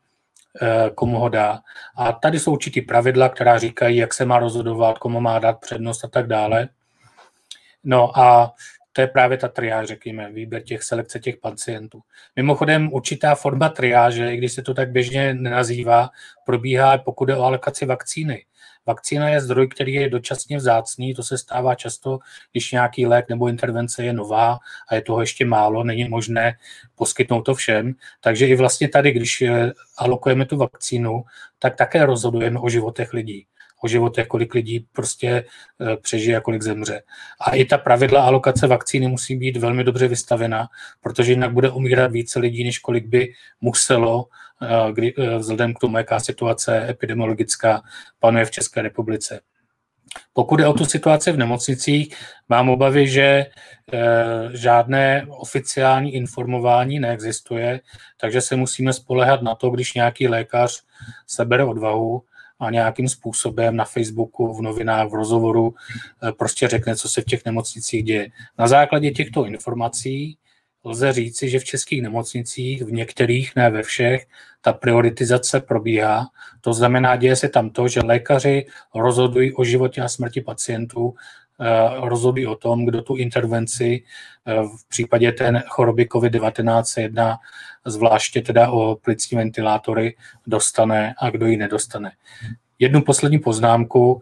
[0.63, 1.61] eh, komu ho dá.
[1.97, 6.05] A tady jsou určitý pravidla, která říkají, jak se má rozhodovat, komu má dát přednost
[6.05, 6.69] a tak dále.
[7.85, 8.55] No a
[8.93, 12.01] to je právě ta triáž, řekněme, výběr těch selekce těch pacientů.
[12.37, 16.11] Mimochodem, určitá forma triáže, i když se to tak běžně nenazývá,
[16.45, 18.45] probíhá, pokud je o alokaci vakcíny.
[18.87, 22.19] Vakcína je zdroj, který je dočasně vzácný, to se stává často,
[22.53, 26.59] když nějaký lék nebo intervence je nová a je toho ještě málo, není možné
[26.95, 27.95] poskytnout to všem.
[28.21, 31.23] Takže i vlastně tady, když eh, alokujeme tu vakcínu,
[31.59, 33.47] tak také rozhodujeme o životech lidí
[33.83, 35.29] o životech, kolik lidí prostě
[35.81, 37.03] eh, přežije a kolik zemře.
[37.41, 40.69] A i ta pravidla alokace vakcíny musí být velmi dobře vystavena,
[41.01, 44.25] protože jinak bude umírat více lidí, než kolik by muselo,
[44.93, 47.83] kdy, eh, vzhledem k tomu, jaká situace epidemiologická
[48.21, 49.41] panuje v České republice.
[50.33, 52.15] Pokud je o tu situaci v nemocnicích,
[52.49, 53.47] mám obavy, že e,
[54.53, 57.81] žádné oficiální informování neexistuje,
[58.21, 60.83] takže se musíme spolehat na to, když nějaký lékař
[61.27, 62.23] sebere odvahu
[62.63, 65.75] a nějakým způsobem na Facebooku, v novinách, v rozhovoru
[66.23, 68.29] eh, prostě řekne, co se v těch nemocnicích děje.
[68.59, 70.39] Na základě těchto informací
[70.85, 74.27] lze říci, že v českých nemocnicích, v některých, ne ve všech,
[74.61, 76.27] ta prioritizace probíhá.
[76.61, 81.15] To znamená, děje se tam to, že lékaři rozhodují o životě a smrti pacientů,
[81.61, 84.05] eh, rozhodují o tom, kdo tu intervenci
[84.47, 87.39] eh, v případě té choroby COVID-19 se jedná
[87.85, 90.17] zvláště teda o plicní ventilátory,
[90.47, 92.13] dostane a kdo ji nedostane.
[92.79, 94.21] Jednu poslední poznámku.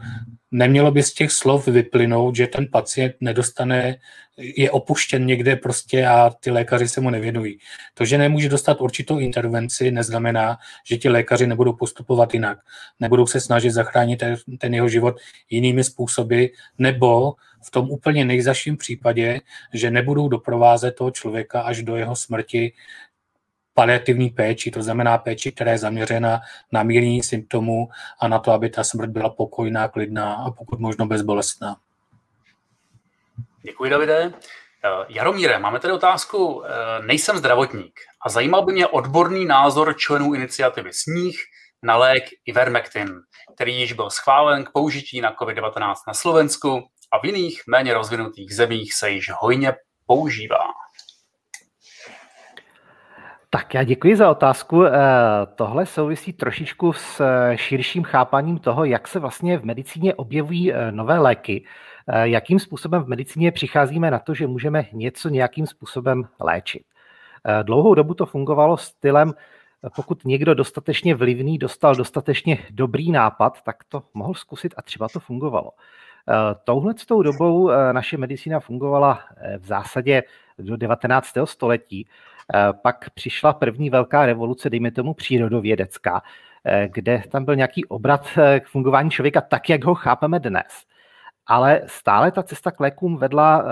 [0.50, 3.96] Nemělo by z těch slov vyplynout, že ten pacient nedostane,
[4.36, 7.58] je opuštěn někde prostě a ty lékaři se mu nevěnují.
[7.94, 12.58] To, že nemůže dostat určitou intervenci, neznamená, že ti lékaři nebudou postupovat jinak.
[13.00, 14.22] Nebudou se snažit zachránit
[14.58, 15.16] ten jeho život
[15.50, 16.44] jinými způsoby,
[16.78, 19.40] nebo v tom úplně nejzaším případě,
[19.74, 22.72] že nebudou doprovázet toho člověka až do jeho smrti
[23.74, 26.40] paliativní péči, to znamená péči, která je zaměřena
[26.72, 27.88] na mírnění symptomů
[28.20, 31.76] a na to, aby ta smrt byla pokojná, klidná a pokud možno bezbolestná.
[33.62, 34.33] Děkuji, Davide.
[34.85, 36.64] Eh, Jaromíre, máme tady otázku.
[36.64, 41.37] Eh, nejsem zdravotník a zajímal by mě odborný názor členů iniciativy Sníh
[41.83, 43.09] na lék Ivermectin,
[43.54, 48.54] který již byl schválen k použití na COVID-19 na Slovensku a v jiných méně rozvinutých
[48.54, 49.72] zemích se již hojně
[50.06, 50.79] používá.
[53.52, 54.84] Tak já děkuji za otázku.
[54.84, 54.92] Eh,
[55.54, 60.92] tohle souvisí trošičku s eh, širším chápaním toho, jak se vlastně v medicíně objevují eh,
[60.92, 61.64] nové léky,
[62.22, 66.82] jakým způsobem v medicíně přicházíme na to, že můžeme něco nějakým způsobem léčit.
[67.62, 69.34] Dlouhou dobu to fungovalo stylem,
[69.96, 75.20] pokud někdo dostatečně vlivný dostal dostatečně dobrý nápad, tak to mohl zkusit a třeba to
[75.20, 75.70] fungovalo.
[76.64, 79.20] Touhle tou dobou naše medicína fungovala
[79.58, 80.22] v zásadě
[80.58, 81.28] do 19.
[81.44, 82.08] století
[82.82, 86.22] pak přišla první velká revoluce, dejme tomu přírodovědecká,
[86.64, 90.84] eh, kde tam byl nějaký obrat eh, k fungování člověka tak, jak ho chápeme dnes.
[91.46, 93.64] Ale stále ta cesta k lékům vedla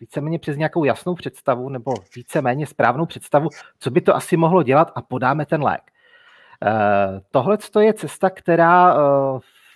[0.00, 4.92] víceméně přes nějakou jasnou představu nebo víceméně správnou představu, co by to asi mohlo dělat
[4.94, 5.80] a podáme ten lék.
[7.30, 8.96] Tohle je cesta, která,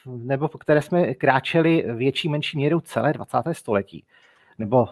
[0.07, 3.39] nebo po které jsme kráčeli větší, menší měrou celé 20.
[3.53, 4.05] století.
[4.59, 4.89] Nebo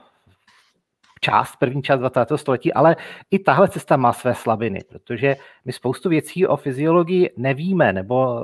[1.20, 2.26] část, první část 20.
[2.36, 2.96] století, ale
[3.30, 8.40] i tahle cesta má své slabiny, protože my spoustu věcí o fyziologii nevíme, nebo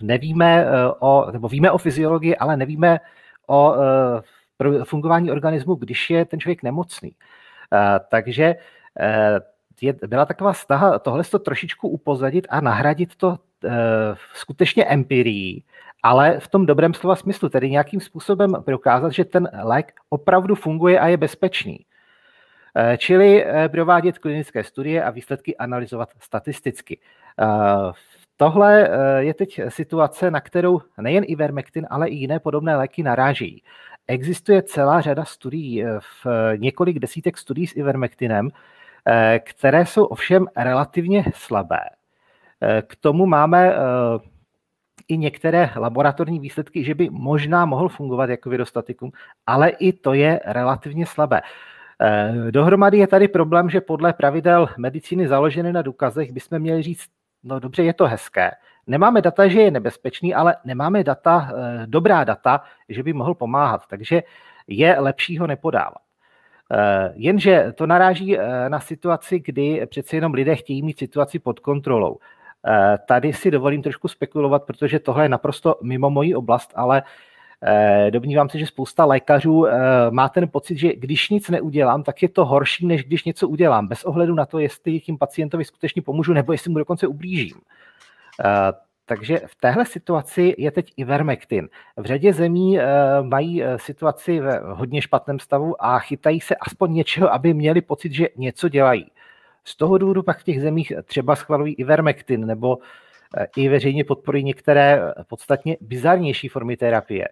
[0.00, 0.66] nevíme
[0.98, 3.00] o, nebo víme o fyziologii, ale nevíme
[3.46, 3.74] o
[4.84, 7.12] fungování organismu, když je ten člověk nemocný.
[8.08, 8.54] Takže
[9.80, 13.70] je, byla taková snaha tohle to trošičku upozadit a nahradit to uh,
[14.34, 15.64] skutečně empirií,
[16.02, 21.00] ale v tom dobrém slova smyslu, tedy nějakým způsobem prokázat, že ten lék opravdu funguje
[21.00, 21.78] a je bezpečný.
[22.78, 26.98] Uh, čili uh, provádět klinické studie a výsledky analyzovat statisticky.
[27.42, 27.92] Uh,
[28.40, 33.62] Tohle je teď situace, na kterou nejen Ivermectin, ale i jiné podobné léky naráží.
[34.08, 35.84] Existuje celá řada studií,
[36.24, 38.50] v několik desítek studií s Ivermectinem,
[39.10, 41.80] Eh, které jsou ovšem relativně slabé.
[42.60, 43.78] Eh, k tomu máme eh,
[45.08, 49.12] i některé laboratorní výsledky, že by možná mohl fungovat jako virostatikum,
[49.46, 51.40] ale i to je relativně slabé.
[52.50, 57.08] Dohromady je tady problém, že podle pravidel medicíny založené na důkazech bychom měli říct,
[57.44, 58.50] no dobře, je to hezké.
[58.86, 61.52] Nemáme data, že je nebezpečný, ale nemáme data,
[61.86, 64.22] dobrá data, že by mohl pomáhat, takže
[64.66, 66.08] je lepší ho nepodávat.
[66.72, 71.60] Eh, jenže to naráží eh, na situaci, kdy přece jenom lidé chtějí mít situaci pod
[71.60, 72.18] kontrolou.
[72.66, 77.02] Eh, tady si dovolím trošku spekulovat, protože tohle je naprosto mimo moji oblast, ale
[78.10, 79.66] domnívám se, že spousta lékařů
[80.10, 83.88] má ten pocit, že když nic neudělám, tak je to horší, než když něco udělám,
[83.88, 87.60] bez ohledu na to, jestli tím pacientovi skutečně pomůžu, nebo jestli mu dokonce ublížím.
[89.08, 91.68] Takže v téhle situaci je teď Ivermectin.
[91.96, 92.84] V řadě zemí eh,
[93.22, 98.12] mají eh, situaci ve hodně špatném stavu a chytají se aspoň něčeho, aby měli pocit,
[98.12, 99.10] že něco dělají.
[99.64, 102.86] Z toho důvodu pak v těch zemích třeba schvalují Ivermectin nebo eh,
[103.56, 107.28] i veřejně podporují některé podstatně bizarnější formy terapie.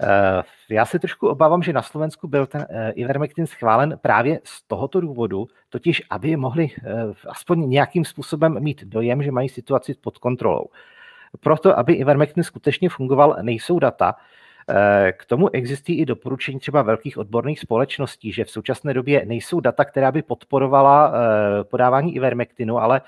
[0.00, 4.62] Eh, já se trošku obávám, že na Slovensku byl ten eh, Ivermectin schválen právě z
[4.62, 6.92] tohoto důvodu, totiž aby mohli eh,
[7.28, 10.66] aspoň nějakým způsobem mít dojem, že mají situaci pod kontrolou.
[11.40, 14.14] Proto, aby Ivermectin skutečně fungoval, nejsou data.
[15.12, 19.84] K tomu existují i doporučení třeba velkých odborných společností, že v současné době nejsou data,
[19.84, 21.12] která by podporovala
[21.62, 23.00] podávání Ivermectinu, ale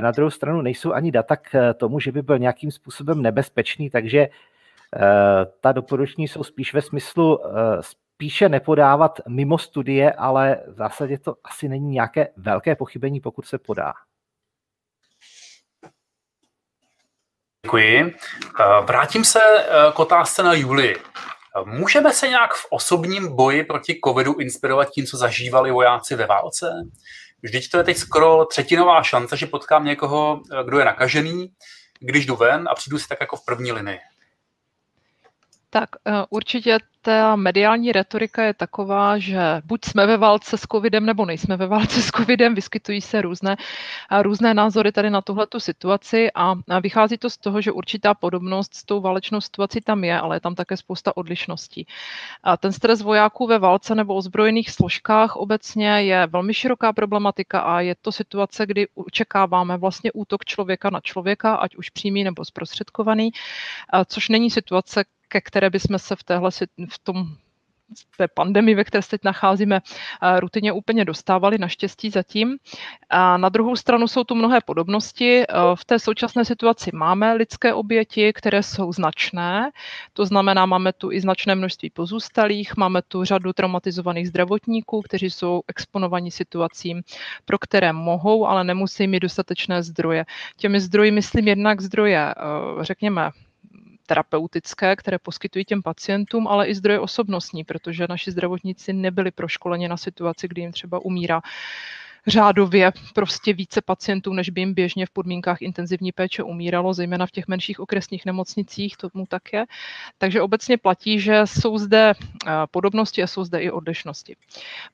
[0.00, 4.28] na druhou stranu nejsou ani data k tomu, že by byl nějakým způsobem nebezpečný, takže
[4.96, 11.18] Eh, ta doporučení jsou spíš ve smyslu eh, spíše nepodávat mimo studie, ale v zásadě
[11.18, 13.92] to asi není nějaké velké pochybení, pokud se podá.
[17.66, 18.00] Děkuji.
[18.00, 19.40] Eh, vrátím se
[19.94, 20.96] k otázce na Juli.
[21.64, 26.72] Můžeme se nějak v osobním boji proti covidu inspirovat tím, co zažívali vojáci ve válce?
[27.42, 31.52] Vždyť to je teď skoro třetinová šance, že potkám někoho, kdo je nakažený,
[32.00, 33.98] když jdu ven a přijdu si tak jako v první linii.
[35.74, 35.88] Tak
[36.30, 41.56] určitě ta mediální retorika je taková, že buď jsme ve válce s covidem, nebo nejsme
[41.56, 43.56] ve válce s covidem, vyskytují se různé,
[44.22, 48.84] různé názory tady na tuhletu situaci a vychází to z toho, že určitá podobnost s
[48.84, 51.86] tou válečnou situací tam je, ale je tam také spousta odlišností.
[52.42, 57.80] A ten stres vojáků ve válce nebo ozbrojených složkách obecně je velmi široká problematika a
[57.80, 63.30] je to situace, kdy očekáváme vlastně útok člověka na člověka, ať už přímý nebo zprostředkovaný,
[64.06, 66.50] což není situace, ke které bychom se v, téhle,
[66.88, 67.26] v tom
[68.16, 69.80] té pandemii, ve které se teď nacházíme,
[70.38, 72.56] rutině úplně dostávali, naštěstí zatím.
[73.10, 75.44] A na druhou stranu jsou tu mnohé podobnosti.
[75.74, 79.70] V té současné situaci máme lidské oběti, které jsou značné,
[80.12, 85.62] to znamená, máme tu i značné množství pozůstalých, máme tu řadu traumatizovaných zdravotníků, kteří jsou
[85.68, 87.02] exponovaní situacím,
[87.44, 90.24] pro které mohou, ale nemusí mít dostatečné zdroje.
[90.56, 92.34] Těmi zdroji myslím jednak zdroje,
[92.80, 93.30] řekněme,
[94.06, 99.96] terapeutické, které poskytují těm pacientům, ale i zdroje osobnostní, protože naši zdravotníci nebyli proškoleni na
[99.96, 101.40] situaci, kdy jim třeba umírá
[102.26, 107.30] řádově prostě více pacientů, než by jim běžně v podmínkách intenzivní péče umíralo, zejména v
[107.30, 109.64] těch menších okresních nemocnicích, tomu tak je.
[110.18, 114.36] Takže obecně platí, že jsou zde eh, podobnosti a jsou zde i odlišnosti.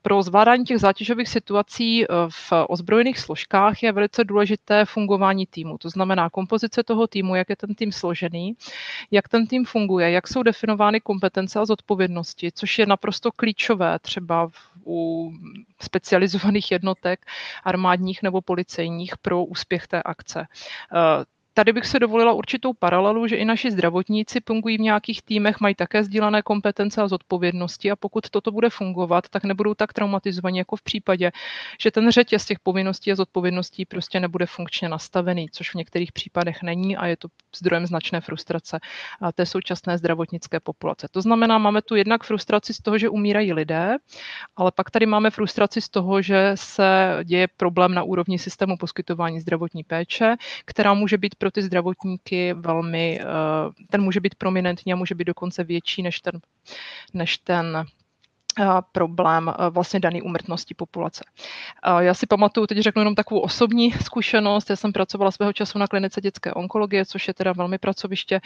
[0.02, 5.78] Pro zvládání těch zátěžových situací eh, v ozbrojených složkách je velice důležité fungování týmu.
[5.78, 8.56] To znamená kompozice toho týmu, jak je ten tým složený,
[9.10, 14.50] jak ten tým funguje, jak jsou definovány kompetence a zodpovědnosti, což je naprosto klíčové třeba
[14.86, 15.32] u
[15.80, 17.17] specializovaných jednotek,
[17.64, 20.46] armádních nebo policejních pro úspěch té akce.
[21.58, 25.74] Tady bych se dovolila určitou paralelu, že i naši zdravotníci fungují v nějakých týmech, mají
[25.74, 30.76] také sdílené kompetence a zodpovědnosti a pokud toto bude fungovat, tak nebudou tak traumatizovaní jako
[30.76, 31.30] v případě,
[31.80, 36.62] že ten řetěz těch povinností a zodpovědností prostě nebude funkčně nastavený, což v některých případech
[36.62, 38.78] není a je to zdrojem značné frustrace
[39.34, 41.08] té současné zdravotnické populace.
[41.10, 43.96] To znamená, máme tu jednak frustraci z toho, že umírají lidé,
[44.56, 49.40] ale pak tady máme frustraci z toho, že se děje problém na úrovni systému poskytování
[49.40, 53.24] zdravotní péče, která může být pro ty zdravotníky velmi, eh,
[53.90, 56.40] ten může být prominentní a může být dokonce větší než ten,
[57.14, 57.86] než ten
[58.92, 61.24] problém vlastně daný umrtnosti populace.
[61.98, 65.86] Já si pamatuju, teď řeknu jenom takovou osobní zkušenost, já jsem pracovala svého času na
[65.86, 68.40] klinice dětské onkologie, což je teda velmi pracoviště,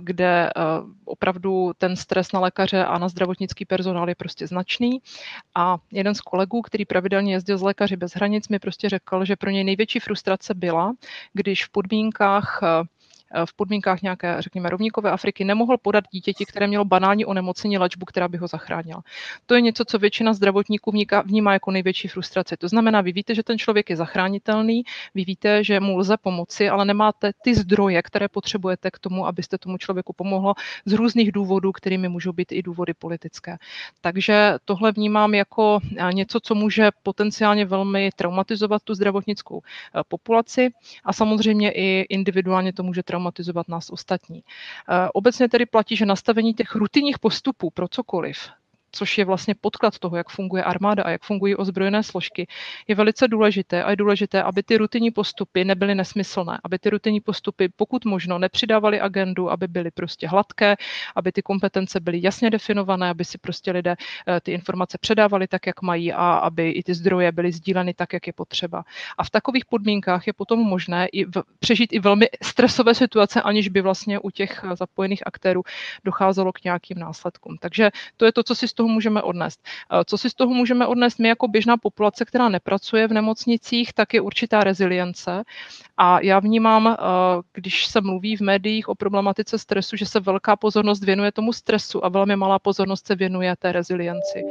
[0.00, 0.50] kde
[1.04, 5.00] opravdu ten stres na lékaře a na zdravotnický personál je prostě značný.
[5.54, 9.36] A jeden z kolegů, který pravidelně jezdil z lékaři bez hranic, mi prostě řekl, že
[9.36, 10.92] pro něj největší frustrace byla,
[11.32, 12.60] když v podmínkách
[13.44, 18.28] v podmínkách nějaké, řekněme, rovníkové Afriky nemohl podat dítěti, které mělo banální onemocnění léčbu, která
[18.28, 19.02] by ho zachránila.
[19.46, 20.92] To je něco, co většina zdravotníků
[21.24, 22.56] vnímá jako největší frustraci.
[22.56, 24.82] To znamená, vy víte, že ten člověk je zachránitelný,
[25.14, 29.58] vy víte, že mu lze pomoci, ale nemáte ty zdroje, které potřebujete k tomu, abyste
[29.58, 33.56] tomu člověku pomohlo z různých důvodů, kterými můžou být i důvody politické.
[34.00, 40.70] Takže tohle vnímám jako eh, něco, co může potenciálně velmi traumatizovat tu zdravotnickou eh, populaci
[41.04, 44.42] a samozřejmě i individuálně to může traumatizovat traumatizovat nás ostatní.
[44.90, 48.36] Eh, obecně tedy platí, že nastavení těch rutinních postupů pro cokoliv,
[48.92, 52.46] což je vlastně podklad toho, jak funguje armáda a jak fungují ozbrojené složky,
[52.88, 57.20] je velice důležité a je důležité, aby ty rutinní postupy nebyly nesmyslné, aby ty rutinní
[57.20, 60.76] postupy pokud možno nepřidávaly agendu, aby byly prostě hladké,
[61.16, 65.66] aby ty kompetence byly jasně definované, aby si prostě lidé eh, ty informace předávali tak,
[65.66, 68.84] jak mají a aby i ty zdroje byly sdíleny tak, jak je potřeba.
[69.18, 73.68] A v takových podmínkách je potom možné i v, přežít i velmi stresové situace, aniž
[73.68, 75.62] by vlastně u těch eh, zapojených aktérů
[76.04, 77.56] docházelo k nějakým následkům.
[77.60, 79.60] Takže to je to, co si z toho můžeme odnést.
[79.64, 83.92] Eh, co si z toho můžeme odnést my jako běžná populace, která nepracuje v nemocnicích,
[83.92, 85.42] tak je určitá rezilience.
[85.96, 86.96] A já vnímám, eh,
[87.52, 92.04] když se mluví v médiích o problematice stresu, že se velká pozornost věnuje tomu stresu
[92.04, 94.42] a velmi malá pozornost se věnuje té rezilienci.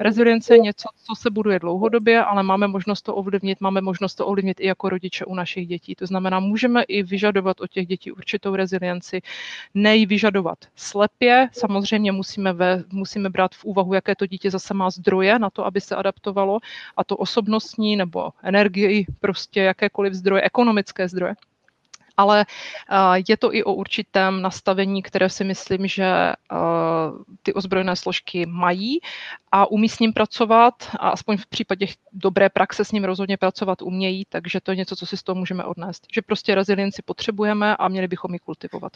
[0.00, 4.26] Rezilience je něco, co se buduje dlouhodobě, ale máme možnost to ovlivnit, máme možnost to
[4.26, 5.94] ovlivnit i jako rodiče u našich dětí.
[5.94, 9.20] To znamená, můžeme i vyžadovat od těch dětí určitou rezilienci,
[9.74, 11.48] nej vyžadovat slepě.
[11.52, 15.50] Samozřejmě musíme, ve, musíme brát v úvahu úvahu, jaké to dítě zase má zdroje na
[15.50, 16.58] to, aby se adaptovalo,
[16.96, 21.34] a to osobnostní nebo energii, prostě jakékoliv zdroje, ekonomické zdroje
[22.18, 22.46] ale
[23.28, 26.32] je to i o určitém nastavení, které si myslím, že
[27.42, 28.98] ty ozbrojené složky mají
[29.52, 33.82] a umí s ním pracovat a aspoň v případě dobré praxe s ním rozhodně pracovat
[33.82, 36.06] umějí, takže to je něco, co si z toho můžeme odnést.
[36.14, 38.92] Že prostě rezilienci potřebujeme a měli bychom ji kultivovat.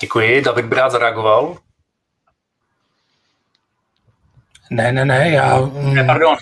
[0.00, 0.42] Děkuji.
[0.42, 1.56] David by rád zareagoval.
[4.70, 5.60] Ne, ne, ne, já...
[5.94, 6.36] Ne, pardon.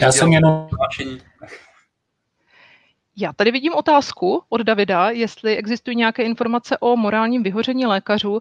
[0.00, 0.68] Já jsem jenom...
[3.16, 8.40] Já tady vidím otázku od Davida, jestli existují nějaké informace o morálním vyhoření lékařů.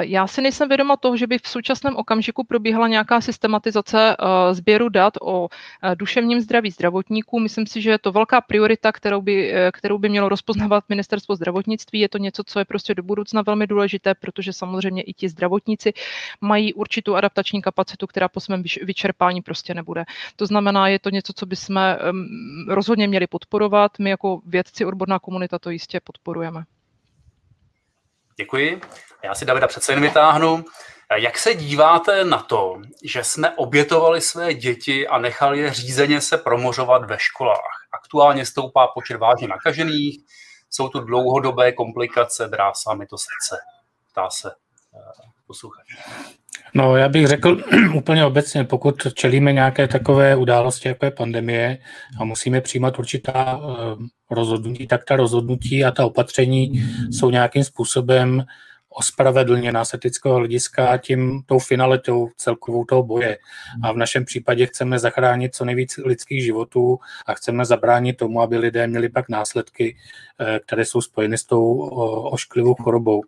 [0.00, 4.88] Já si nejsem vědoma toho, že by v současném okamžiku probíhala nějaká systematizace eh, sběru
[4.88, 5.48] dat o
[5.82, 7.40] eh, duševním zdraví zdravotníků.
[7.40, 11.36] Myslím si, že je to velká priorita, kterou by, eh, kterou by mělo rozpoznávat ministerstvo
[11.36, 12.00] zdravotnictví.
[12.00, 15.92] Je to něco, co je prostě do budoucna velmi důležité, protože samozřejmě i ti zdravotníci
[16.40, 20.04] mají určitou adaptační kapacitu, která po svém vyčerpání prostě nebude.
[20.36, 21.80] To znamená, je to něco, co bychom
[22.68, 26.64] rozhodně měli podporovat my jako vědci, odborná komunita to jistě podporujeme.
[28.36, 28.80] Děkuji.
[29.24, 30.64] Já si Davida přece jen vytáhnu.
[31.16, 36.38] Jak se díváte na to, že jsme obětovali své děti a nechali je řízeně se
[36.38, 37.86] promořovat ve školách?
[37.92, 40.24] Aktuálně stoupá počet vážně nakažených,
[40.70, 43.62] jsou tu dlouhodobé komplikace, drásá mi to srdce,
[44.10, 45.96] ptá se eh, posluchač.
[46.74, 47.62] No, já bych řekl
[47.94, 51.78] úplně obecně, pokud čelíme nějaké takové události, jako je pandemie
[52.20, 58.44] a musíme přijímat určitá eh, rozhodnutí, tak ta rozhodnutí a ta opatření jsou nějakým způsobem
[58.98, 63.38] ospravedlněná z etického hlediska tím tou finalitou celkovou toho boje.
[63.82, 68.58] A v našem případě chceme zachránit co nejvíc lidských životů a chceme zabránit tomu, aby
[68.58, 69.96] lidé měli pak následky,
[70.40, 71.78] eh, které jsou spojeny s tou
[72.30, 73.22] ošklivou chorobou.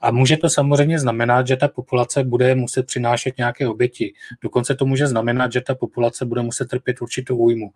[0.00, 4.12] A může to samozřejmě znamenat, že ta populace bude muset přinášet nějaké oběti.
[4.42, 7.70] Dokonce to může znamenat, že ta populace bude muset trpět určitou újmu.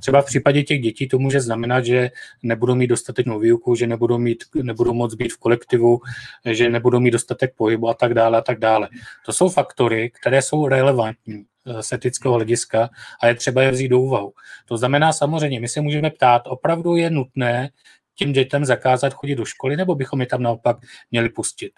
[0.00, 2.10] Třeba v případě těch dětí to může znamenat, že
[2.42, 6.00] nebudou mít dostatečnou výuku, že nebudou, mít, nebudou moc být v kolektivu,
[6.44, 8.88] že nebudou mít dostatek pohybu a tak dále a tak dále.
[9.26, 12.90] To jsou faktory, které jsou relevantní eh, z etického hlediska
[13.22, 14.32] a je třeba je vzít do úvahu.
[14.68, 17.70] To znamená samozřejmě, my se můžeme ptát, opravdu je nutné
[18.14, 20.76] tím dětem zakázat chodit do školy, nebo bychom je tam naopak
[21.10, 21.72] měli pustit.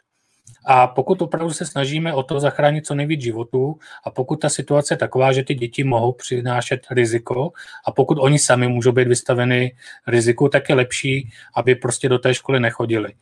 [0.67, 4.95] A pokud opravdu se snažíme o to zachránit co nejvíc životů a pokud ta situace
[4.95, 7.53] je taková, že ty děti mohou přinášet riziko
[7.87, 12.35] a pokud oni sami můžou být vystaveny riziku, tak je lepší, aby prostě do té
[12.35, 13.13] školy nechodili.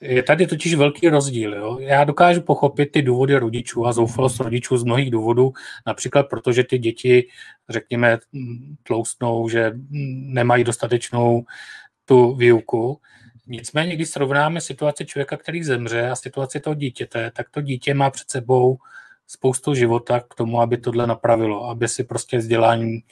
[0.00, 1.54] Je tady totiž velký rozdíl.
[1.54, 1.78] Jo?
[1.80, 5.52] Já dokážu pochopit ty důvody rodičů a zoufalost rodičů z mnohých důvodů,
[5.86, 7.28] například protože ty děti,
[7.68, 8.18] řekněme,
[8.82, 9.72] tloustnou, že
[10.32, 11.44] nemají dostatečnou
[12.08, 13.00] tu výuku.
[13.46, 18.10] Nicméně, když srovnáme situaci člověka, který zemře a situaci toho dítěte, tak to dítě má
[18.10, 18.78] před sebou
[19.26, 23.04] spoustu života k tomu, aby tohle napravilo, aby si prostě vzdělání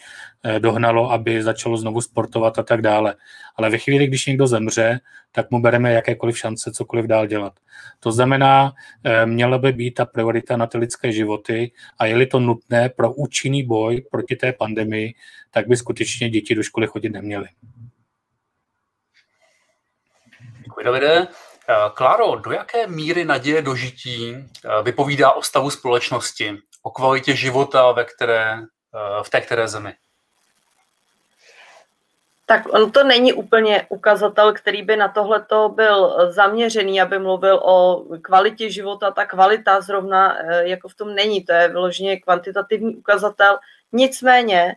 [0.45, 3.15] eh, dohnalo, aby začalo znovu sportovat a tak dále.
[3.57, 5.01] Ale ve chvíli, když někdo zemře,
[5.33, 7.53] tak mu bereme jakékoliv šance cokoliv dál dělat.
[8.01, 8.73] To znamená,
[9.05, 13.13] eh, měla by být ta priorita na ty lidské životy a je-li to nutné pro
[13.13, 15.15] účinný boj proti té pandemii,
[15.51, 17.49] tak by skutečně děti do školy chodit neměly.
[20.77, 21.29] Děkuji, Davide.
[21.69, 27.93] Eh, Kláro, do jaké míry naděje dožití eh, vypovídá o stavu společnosti, o kvalitě života
[27.93, 29.95] ve které, eh, v té které zemi?
[32.47, 38.05] Tak on to není úplně ukazatel, který by na tohleto byl zaměřený, aby mluvil o
[38.23, 39.11] kvalitě života.
[39.11, 43.59] Ta kvalita zrovna jako v tom není, to je vyloženě kvantitativní ukazatel.
[43.93, 44.75] Nicméně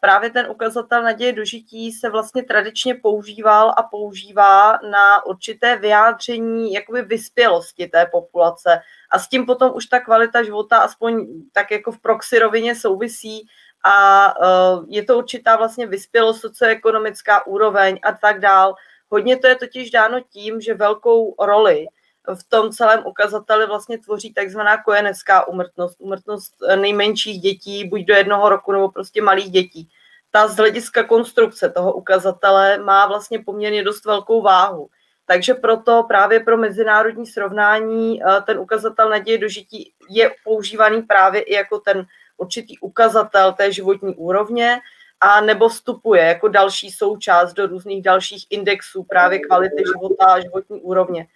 [0.00, 7.02] právě ten ukazatel naděje dožití se vlastně tradičně používal a používá na určité vyjádření jakoby
[7.02, 8.80] vyspělosti té populace
[9.10, 13.46] a s tím potom už ta kvalita života aspoň tak jako v proxy rovině souvisí
[13.84, 14.46] a e,
[14.88, 18.74] je to určitá vlastně vyspělost, socioekonomická úroveň a tak dál.
[19.08, 21.86] Hodně to je totiž dáno tím, že velkou roli
[22.34, 28.48] v tom celém ukazateli vlastně tvoří takzvaná kojenecká umrtnost, umrtnost nejmenších dětí, buď do jednoho
[28.48, 29.88] roku nebo prostě malých dětí.
[30.30, 34.88] Ta z hlediska konstrukce toho ukazatele má vlastně poměrně dost velkou váhu.
[35.26, 41.54] Takže proto právě pro mezinárodní srovnání eh, ten ukazatel naděje dožití je používaný právě i
[41.54, 42.06] jako ten
[42.36, 44.80] určitý ukazatel té životní úrovně
[45.20, 50.80] a nebo vstupuje jako další součást do různých dalších indexů právě kvality života a životní
[50.80, 51.26] úrovně.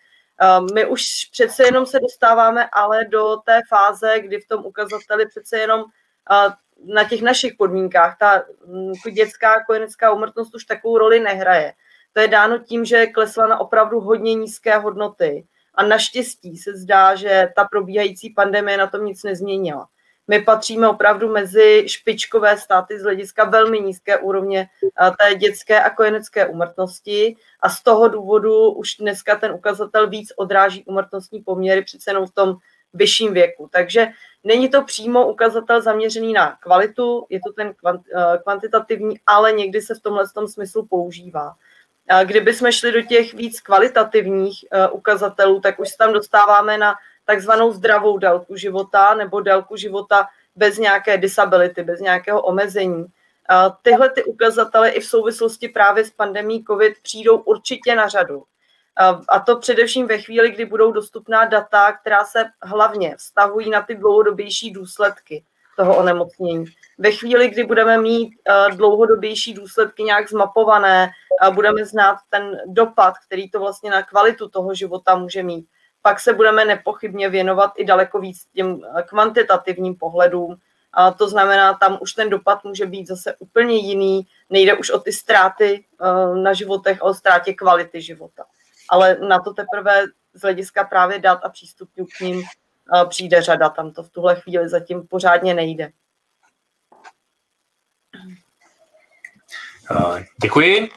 [0.43, 5.27] Ehm, my už přece jenom se dostáváme ale do té fáze, kdy v tom ukazateli
[5.27, 5.85] přece jenom
[6.85, 11.73] na těch našich podmínkách ta mm, dětská kojenecká umrtnost už takovou roli nehraje.
[12.13, 15.47] To je dáno tím, že klesla na opravdu hodně nízké hodnoty.
[15.75, 19.89] A naštěstí se zdá, že ta probíhající pandemie na tom nic nezměnila.
[20.33, 24.69] My patříme opravdu mezi špičkové státy z hlediska velmi nízké úrovně
[25.01, 30.33] eh, té dětské a kojenecké umrtnosti a z toho důvodu už dneska ten ukazatel víc
[30.37, 32.57] odráží umrtnostní poměry přece jenom v tom
[32.95, 33.69] vyšším věku.
[33.73, 34.09] Takže
[34.45, 39.95] není to přímo ukazatel zaměřený na kvalitu, je to ten eh, kvantitativní, ale někdy se
[39.95, 41.55] v tomhle tom smyslu používá.
[42.25, 46.95] Kdyby jsme šli do těch víc kvalitativních eh, ukazatelů, tak už se tam dostáváme na
[47.25, 53.07] takzvanou zdravou délku života nebo délku života bez nějaké disability, bez nějakého omezení.
[53.83, 58.43] Tyhle ty ukazatele i v souvislosti právě s pandemí COVID přijdou určitě na řadu.
[59.29, 63.95] A to především ve chvíli, kdy budou dostupná data, která se hlavně vztahují na ty
[63.95, 65.45] dlouhodobější důsledky
[65.77, 66.65] toho onemocnění.
[66.99, 68.35] Ve chvíli, kdy budeme mít
[68.77, 71.11] dlouhodobější důsledky nějak zmapované,
[71.55, 75.67] budeme znát ten dopad, který to vlastně na kvalitu toho života může mít,
[76.03, 80.57] pak se budeme nepochybně věnovat i daleko víc těm eh, kvantitativním pohledům.
[80.93, 84.27] A to znamená, tam už ten dopad může být zase úplně jiný.
[84.51, 88.45] Nejde už o ty ztráty eh, na životech, o ztrátě kvality života.
[88.89, 93.69] Ale na to teprve z hlediska právě dat a přístupu k ním eh, přijde řada.
[93.69, 95.93] Tam to v tuhle chvíli zatím pořádně nejde.
[100.43, 100.91] Děkuji.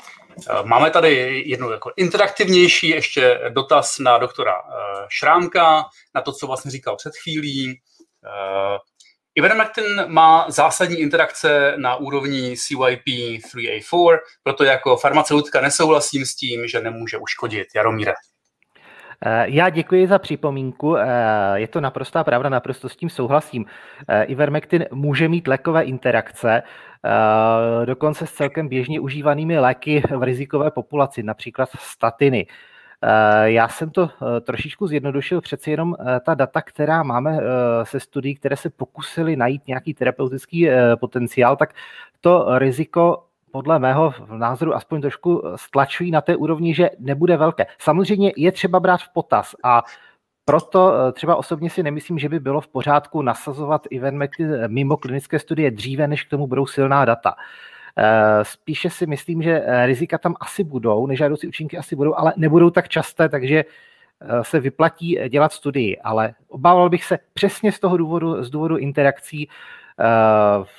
[0.49, 6.47] Eh, máme tady jednu jako interaktivnější ještě dotaz na doktora eh, Šrámka, na to, co
[6.47, 7.81] vlastně říkal před chvílí.
[8.25, 8.77] Eh,
[9.35, 17.17] Ivermectin má zásadní interakce na úrovni CYP3A4, proto jako farmaceutka nesouhlasím s tím, že nemůže
[17.17, 17.67] uškodit.
[17.75, 18.13] Jaromíre.
[19.43, 20.95] Já děkuji za připomínku.
[21.55, 23.65] Je to naprostá pravda, naprosto s tím souhlasím.
[24.25, 26.63] Ivermectin může mít lékové interakce,
[27.05, 32.47] Eh, dokonce s celkem běžně užívanými léky v rizikové populaci, například statiny.
[33.01, 35.95] Eh, já jsem to eh, trošičku zjednodušil, přeci jenom
[36.25, 37.39] ta data, která máme
[37.83, 40.67] se studií, které se pokusily najít nějaký terapeutický
[40.99, 41.73] potenciál, tak
[42.21, 43.23] to riziko
[43.55, 47.65] podle mého názoru aspoň trošku stlačují na té úrovni, že nebude velké.
[47.79, 49.83] Samozřejmě je třeba brát v potaz a
[50.45, 55.39] proto eh, třeba osobně si nemyslím, že by bylo v pořádku nasazovat Ivermectin mimo klinické
[55.39, 57.35] studie dříve, než k tomu budou silná data.
[58.43, 62.89] Spíše si myslím, že rizika tam asi budou, nežádoucí účinky asi budou, ale nebudou tak
[62.89, 63.65] časté, takže
[64.41, 69.49] se vyplatí dělat studii, ale obával bych se přesně z toho důvodu, z důvodu interakcí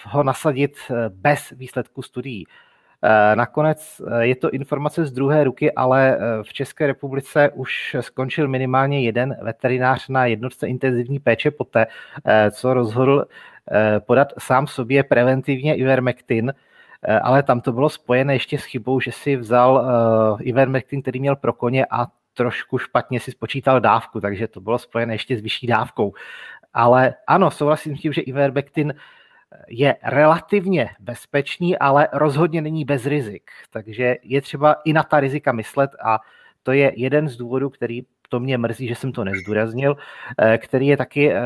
[0.04, 0.76] ho nasadit
[1.08, 2.46] bez výsledku studií.
[3.06, 7.96] Eh, nakonec eh, je to informace z druhé ruky, ale eh, v České republice už
[8.00, 11.86] skončil minimálně jeden veterinář na jednotce intenzivní péče poté,
[12.50, 13.24] co rozhodl
[14.06, 16.54] podat sám sobě preventivně Ivermectin,
[17.22, 19.86] ale tam to bylo spojené ještě s chybou, že si vzal
[20.40, 25.14] Ivermectin, který měl pro koně a trošku špatně si spočítal dávku, takže to bylo spojené
[25.14, 26.12] ještě s vyšší dávkou.
[26.74, 28.94] Ale ano, souhlasím s tím, že Ivermectin
[29.68, 33.50] je relativně bezpečný, ale rozhodně není bez rizik.
[33.70, 36.18] Takže je třeba i na ta rizika myslet a
[36.62, 39.96] to je jeden z důvodů, který to mě mrzí, že jsem to nezdůraznil,
[40.38, 41.40] eh, který je taky eh,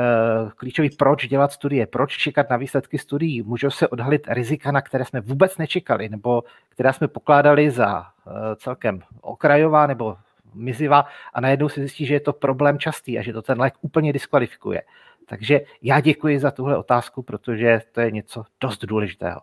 [0.56, 3.42] klíčový, proč dělat studie, proč čekat na výsledky studií.
[3.42, 8.30] Můžou se odhalit rizika, na které jsme vůbec nečekali, nebo která jsme pokládali za eh,
[8.56, 10.16] celkem okrajová nebo
[10.54, 11.04] mizivá
[11.34, 14.12] a najednou se zjistí, že je to problém častý a že to ten lék úplně
[14.12, 14.82] diskvalifikuje.
[15.31, 19.41] Takže já děkuji za tuhle otázku, protože to je něco dost důležitého.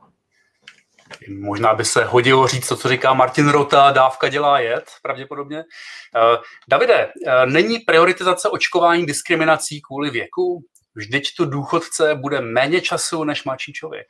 [1.39, 5.57] Možná by se hodilo říct to, co říká Martin Rota, dávka dělá jed, pravděpodobně.
[5.57, 10.63] Uh, Davide, uh, není prioritizace očkování diskriminací kvůli věku?
[10.95, 14.07] Vždyť tu důchodce bude méně času než mladší člověk.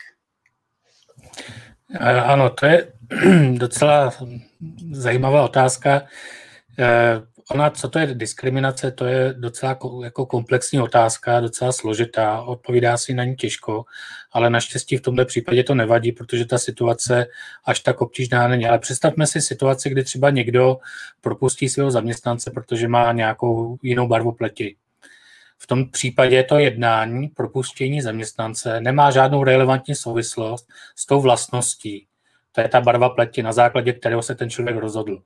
[2.02, 2.94] Uh, ano, to je
[3.58, 4.14] docela
[4.92, 6.02] zajímavá otázka
[7.52, 13.14] ona, co to je diskriminace, to je docela jako komplexní otázka, docela složitá, odpovídá si
[13.14, 13.86] na ní těžko,
[14.32, 17.28] ale naštěstí v tomto případě to nevadí, protože ta situace
[17.66, 18.68] až tak obtížná není.
[18.68, 20.78] Ale představme si situaci, kdy třeba někdo
[21.22, 24.76] propustí svého zaměstnance, protože má nějakou jinou barvu pleti.
[25.58, 32.08] V tom případě to jednání, propuštění zaměstnance, nemá žádnou relevantní souvislost s tou vlastností.
[32.52, 35.22] To je ta barva pleti, na základě kterého se ten člověk rozhodl.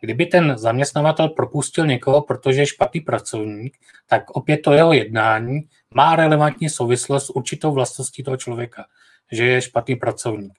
[0.00, 3.76] Kdyby ten zaměstnavatel propustil někoho, protože je špatný pracovník,
[4.06, 5.60] tak opět to jeho jednání
[5.94, 8.84] má relevantní souvislost s určitou vlastností toho člověka,
[9.32, 10.52] že je špatný pracovník.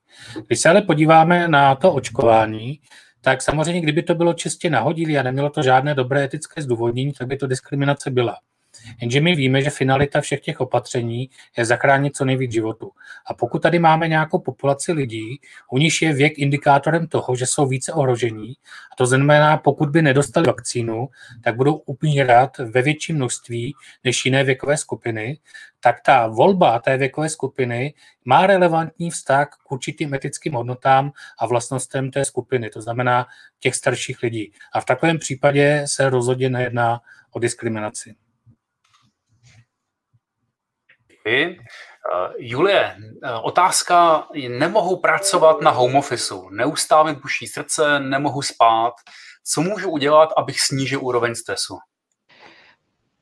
[0.47, 2.79] Když se ale podíváme na to očkování,
[3.21, 7.27] tak samozřejmě, kdyby to bylo čistě nahodilé a nemělo to žádné dobré etické zdůvodnění, tak
[7.27, 8.37] by to diskriminace byla.
[9.01, 12.91] Jenže my víme, že finalita všech těch opatření je zachránit co nejvíc životu.
[13.25, 15.39] A pokud tady máme nějakou populaci lidí,
[15.71, 18.53] u nich je věk indikátorem toho, že jsou více ohrožení,
[18.93, 21.09] a to znamená, pokud by nedostali vakcínu,
[21.43, 25.39] tak budou umírat ve větším množství než jiné věkové skupiny,
[25.79, 27.93] tak ta volba té věkové skupiny
[28.25, 33.25] má relevantní vztah k určitým etickým hodnotám a vlastnostem té skupiny, to znamená
[33.59, 34.51] těch starších lidí.
[34.73, 37.01] A v takovém případě se rozhodně nejedná
[37.31, 38.15] o diskriminaci.
[41.29, 41.59] Děkuji.
[41.59, 48.93] Uh, Julie, uh, otázka, nemohu pracovat na home officeu, neustále mi puší srdce, nemohu spát.
[49.43, 51.77] Co můžu udělat, abych snížil úroveň stresu?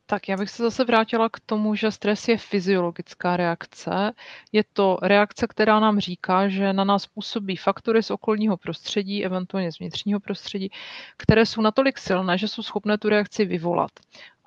[0.10, 4.12] Tak já bych se zase vrátila k tomu, že stres je fyziologická reakce.
[4.52, 9.72] Je to reakce, která nám říká, že na nás působí faktory z okolního prostředí, eventuálně
[9.72, 10.70] z vnitřního prostředí,
[11.18, 13.92] které jsou natolik silné, že jsou schopné tu reakci vyvolat.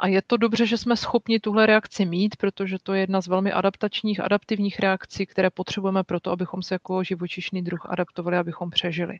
[0.02, 3.26] A je to dobře, že jsme schopni tuhle reakci mít, protože to je jedna z
[3.26, 8.70] velmi adaptačních, adaptivních reakcí, které potřebujeme pro to, abychom se jako živočišný druh adaptovali, abychom
[8.70, 9.18] přežili.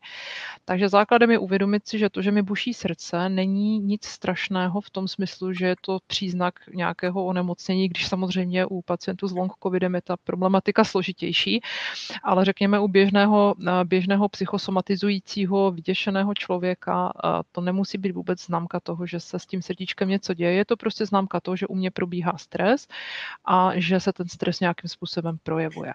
[0.65, 4.91] Takže základem je uvědomit si, že to, že mi buší srdce, není nic strašného v
[4.91, 9.95] tom smyslu, že je to příznak nějakého onemocnění, když samozřejmě u pacientů s long covidem
[9.95, 11.61] je ta problematika složitější,
[12.23, 13.55] ale řekněme u běžného,
[13.85, 17.13] běžného psychosomatizujícího, vyděšeného člověka
[17.53, 20.70] to nemusí být vůbec známka toho, že se s tím srdíčkem něco děje.
[20.71, 22.87] To prostě známka toho, že u mě probíhá stres
[23.45, 25.93] a že se ten stres nějakým způsobem projevuje.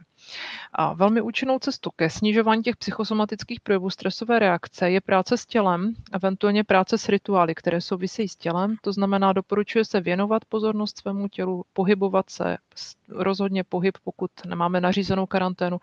[0.74, 5.94] A velmi účinnou cestou ke snižování těch psychosomatických projevů stresové reakce je práce s tělem,
[6.12, 8.76] eventuálně práce s rituály, které souvisejí s tělem.
[8.82, 12.58] To znamená, doporučuje se věnovat pozornost svému tělu, pohybovat se,
[13.10, 15.80] rozhodně pohyb, pokud nemáme nařízenou karanténu,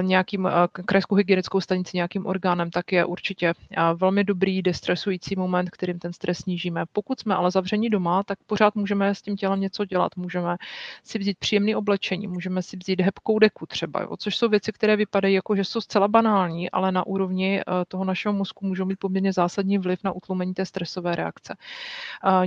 [0.00, 0.52] nějakým eh,
[0.86, 6.12] krajskou hygienickou stanici, nějakým orgánem, tak je určitě eh, velmi dobrý destresující moment, kterým ten
[6.12, 6.84] stres snížíme.
[6.92, 10.16] Pokud jsme ale zavření doma, tak pořád můžeme s tím tělem něco dělat.
[10.16, 10.56] Můžeme
[11.04, 14.96] si vzít příjemné oblečení, můžeme si vzít hebkou deku třeba, jo, což jsou věci, které
[14.96, 19.32] vypadají jako, že jsou zcela banální, ale na úrovni toho našeho mozku můžou mít poměrně
[19.32, 21.56] zásadní vliv na utlumení té stresové reakce.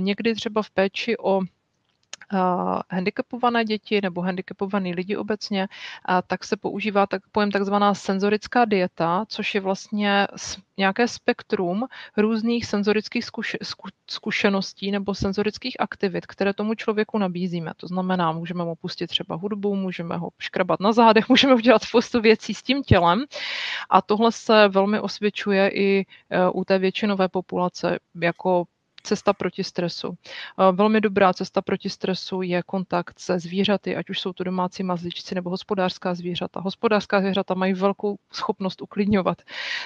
[0.00, 1.40] Někdy třeba v péči o
[2.90, 5.68] handicapované děti nebo handicapovaný lidi obecně,
[6.26, 10.26] tak se používá tak, pojem takzvaná senzorická dieta, což je vlastně
[10.76, 11.86] nějaké spektrum
[12.16, 13.56] různých senzorických zkuš,
[14.10, 17.72] zkušeností nebo senzorických aktivit, které tomu člověku nabízíme.
[17.76, 22.20] To znamená, můžeme mu pustit třeba hudbu, můžeme ho škrabat na zádech, můžeme udělat spoustu
[22.20, 23.24] věcí s tím tělem.
[23.90, 28.64] A tohle se velmi osvědčuje i e, u té většinové populace jako
[29.06, 30.14] cesta proti stresu.
[30.72, 35.34] Velmi dobrá cesta proti stresu je kontakt se zvířaty, ať už jsou to domácí mazličci
[35.34, 36.60] nebo hospodářská zvířata.
[36.60, 39.42] Hospodářská zvířata mají velkou schopnost uklidňovat,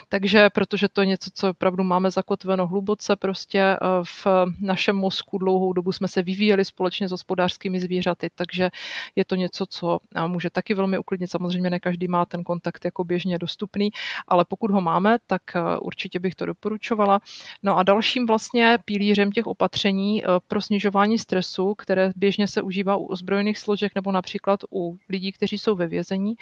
[0.09, 4.27] takže protože to je něco, co opravdu máme zakotveno hluboce prostě e, v
[4.61, 8.71] našem mozku dlouhou dobu jsme se vyvíjeli společně s hospodářskými zvířaty, takže
[9.16, 11.31] je to něco, co může taky velmi uklidnit.
[11.31, 13.91] Samozřejmě ne každý má ten kontakt jako běžně dostupný,
[14.29, 15.43] ale pokud ho máme, tak
[15.81, 17.21] určitě bych to doporučovala.
[17.62, 22.63] No a dalším vlastně pílí pilířem těch opatření eh, pro snižování stresu, které běžně se
[22.63, 26.35] užívá u ozbrojených složek nebo například u lidí, kteří jsou ve vězení,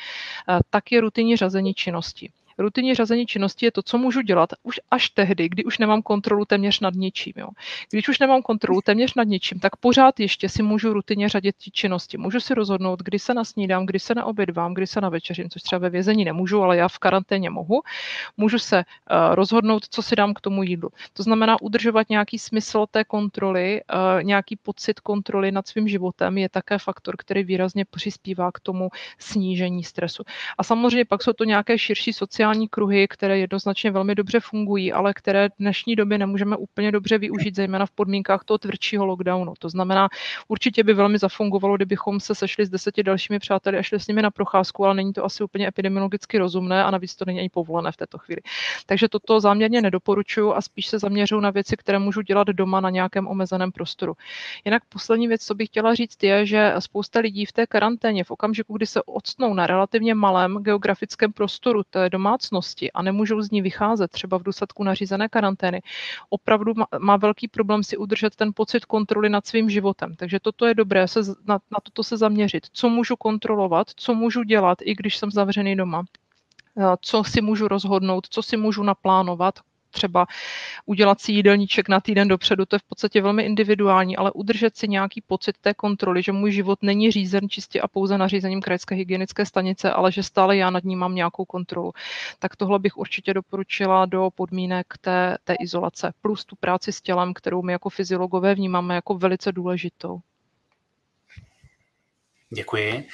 [0.48, 4.80] eh, tak je rutinní řazení činnosti rutinní řazení činnosti je to, co můžu dělat už
[4.90, 7.32] až tehdy, kdy už nemám kontrolu téměř nad ničím.
[7.36, 7.48] Jo.
[7.90, 11.70] Když už nemám kontrolu téměř nad ničím, tak pořád ještě si můžu rutině řadit ty
[11.70, 12.18] činnosti.
[12.18, 15.90] Můžu si rozhodnout, kdy se nasnídám, kdy se naobědvám, kdy se navečeřím, což třeba ve
[15.90, 17.80] vězení nemůžu, ale já v karanténě mohu.
[18.36, 20.90] Můžu se uh, rozhodnout, co si dám k tomu jídlu.
[21.12, 26.48] To znamená udržovat nějaký smysl té kontroly, uh, nějaký pocit kontroly nad svým životem je
[26.48, 28.88] také faktor, který výrazně přispívá k tomu
[29.18, 30.22] snížení stresu.
[30.58, 34.92] A samozřejmě pak jsou to nějaké širší sociální sociální kruhy, které jednoznačně velmi dobře fungují,
[34.92, 39.52] ale které v dnešní době nemůžeme úplně dobře využít, zejména v podmínkách toho tvrdšího lockdownu.
[39.58, 40.08] To znamená,
[40.48, 44.22] určitě by velmi zafungovalo, kdybychom se sešli s deseti dalšími přáteli a šli s nimi
[44.22, 47.92] na procházku, ale není to asi úplně epidemiologicky rozumné a navíc to není ani povolené
[47.92, 48.40] v této chvíli.
[48.86, 52.90] Takže toto záměrně nedoporučuju a spíš se zaměřuju na věci, které můžu dělat doma na
[52.90, 54.14] nějakém omezeném prostoru.
[54.64, 58.30] Jinak poslední věc, co bych chtěla říct, je, že spousta lidí v té karanténě, v
[58.30, 63.50] okamžiku, kdy se odstnou na relativně malém geografickém prostoru té doma domácnosti a nemůžou z
[63.50, 65.82] ní vycházet třeba v důsledku nařízené karantény,
[66.30, 70.14] opravdu má, má velký problém si udržet ten pocit kontroly nad svým životem.
[70.16, 72.66] Takže toto je dobré se, na, na toto se zaměřit.
[72.72, 76.04] Co můžu kontrolovat, co můžu dělat, i když jsem zavřený doma
[77.00, 79.54] co si můžu rozhodnout, co si můžu naplánovat,
[79.90, 80.26] třeba
[80.86, 84.88] udělat si jídelníček na týden dopředu, to je v podstatě velmi individuální, ale udržet si
[84.88, 89.46] nějaký pocit té kontroly, že můj život není řízen čistě a pouze nařízením krajské hygienické
[89.46, 91.92] stanice, ale že stále já nad ním mám nějakou kontrolu.
[92.38, 97.34] Tak tohle bych určitě doporučila do podmínek té, té izolace, plus tu práci s tělem,
[97.34, 100.20] kterou my jako fyziologové vnímáme jako velice důležitou.
[102.50, 103.08] Děkuji.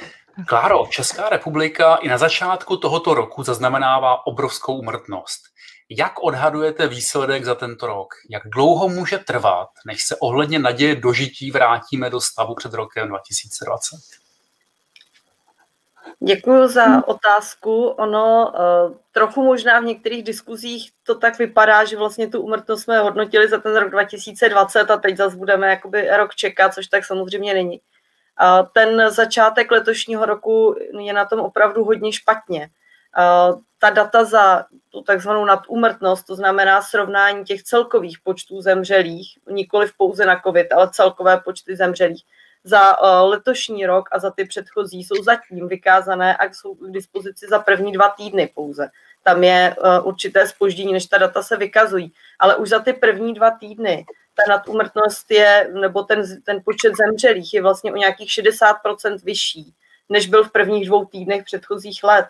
[0.46, 5.40] Kláro, Česká republika i na začátku tohoto roku zaznamenává obrovskou umrtnost.
[5.90, 8.14] Jak odhadujete výsledek za tento rok?
[8.30, 13.96] Jak dlouho může trvat, než se ohledně naděje dožití vrátíme do stavu před rokem 2020?
[16.20, 17.86] Děkuji za otázku.
[17.86, 22.98] Ono uh, trochu možná v některých diskuzích to tak vypadá, že vlastně tu umrtnost jsme
[22.98, 27.54] hodnotili za ten rok 2020 a teď zase budeme jakoby rok čekat, což tak samozřejmě
[27.54, 27.80] není.
[28.72, 32.68] Ten začátek letošního roku je na tom opravdu hodně špatně.
[33.78, 40.26] Ta data za tu takzvanou nadúmrtnost, to znamená srovnání těch celkových počtů zemřelých, nikoli pouze
[40.26, 42.24] na COVID, ale celkové počty zemřelých,
[42.64, 47.46] za uh, letošní rok a za ty předchozí jsou zatím vykázané a jsou k dispozici
[47.48, 48.88] za první dva týdny pouze.
[49.22, 52.12] Tam je uh, určité spoždění, než ta data se vykazují.
[52.38, 57.54] Ale už za ty první dva týdny ta nadúmrtnost je, nebo ten, ten počet zemřelých
[57.54, 59.74] je vlastně o nějakých 60% vyšší,
[60.08, 62.26] než byl v prvních dvou týdnech předchozích let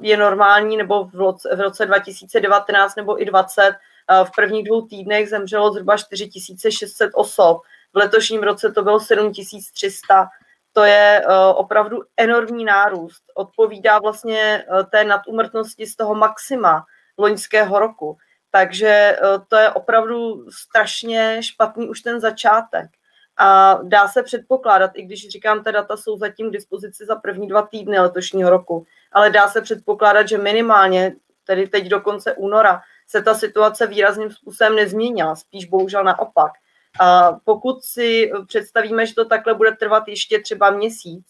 [0.00, 3.76] je normální, nebo v roce, v roce 2019 nebo i 20
[4.24, 7.62] v prvních dvou týdnech zemřelo zhruba 4600 osob.
[7.92, 10.28] V letošním roce to bylo 7300.
[10.72, 11.22] To je
[11.54, 13.22] opravdu enormní nárůst.
[13.34, 16.84] Odpovídá vlastně té nadumrtnosti z toho maxima
[17.18, 18.16] loňského roku.
[18.54, 22.90] Takže to je opravdu strašně špatný už ten začátek.
[23.36, 27.48] A dá se předpokládat, i když říkám, ta data jsou zatím k dispozici za první
[27.48, 32.80] dva týdny letošního roku, ale dá se předpokládat, že minimálně, tedy teď do konce února,
[33.08, 36.52] se ta situace výrazným způsobem nezměnila, spíš bohužel naopak.
[37.00, 41.26] A pokud si představíme, že to takhle bude trvat ještě třeba měsíc,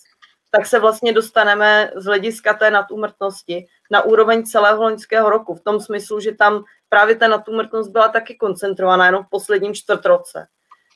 [0.54, 5.54] tak se vlastně dostaneme z hlediska té nadúmrtnosti na úroveň celého loňského roku.
[5.54, 10.46] V tom smyslu, že tam právě ta nadúmrtnost byla taky koncentrovaná jenom v posledním čtvrtroce.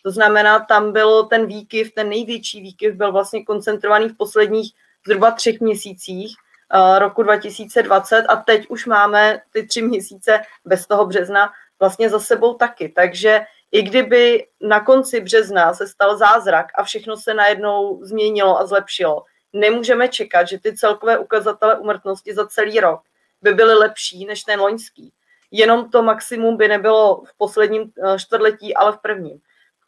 [0.03, 4.73] To znamená, tam byl ten výkyv, ten největší výkyv byl vlastně koncentrovaný v posledních
[5.07, 6.37] zhruba třech měsících
[6.75, 11.51] uh, roku 2020 a teď už máme ty tři měsíce bez toho března
[11.81, 12.89] vlastně za sebou taky.
[12.89, 13.41] Takže
[13.73, 19.25] i kdyby na konci března se stal zázrak a všechno se najednou změnilo a zlepšilo,
[19.53, 23.01] nemůžeme čekat, že ty celkové ukazatele umrtnosti za celý rok
[23.43, 25.13] by byly lepší než ten loňský.
[25.51, 29.39] Jenom to maximum by nebylo v posledním eh, čtvrtletí, ale v prvním.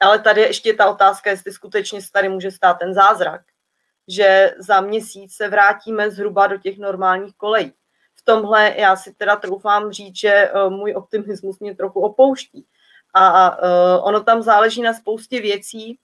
[0.01, 3.41] Ale tady ještě ta otázka, jestli skutečně se tady může stát ten zázrak,
[4.09, 7.73] že za měsíc se vrátíme zhruba do těch normálních kolejí.
[8.15, 12.67] V tomhle já si teda troufám říct, že eh, můj optimismus mě trochu opouští.
[13.15, 15.99] A eh, ono tam záleží na spoustě věcí,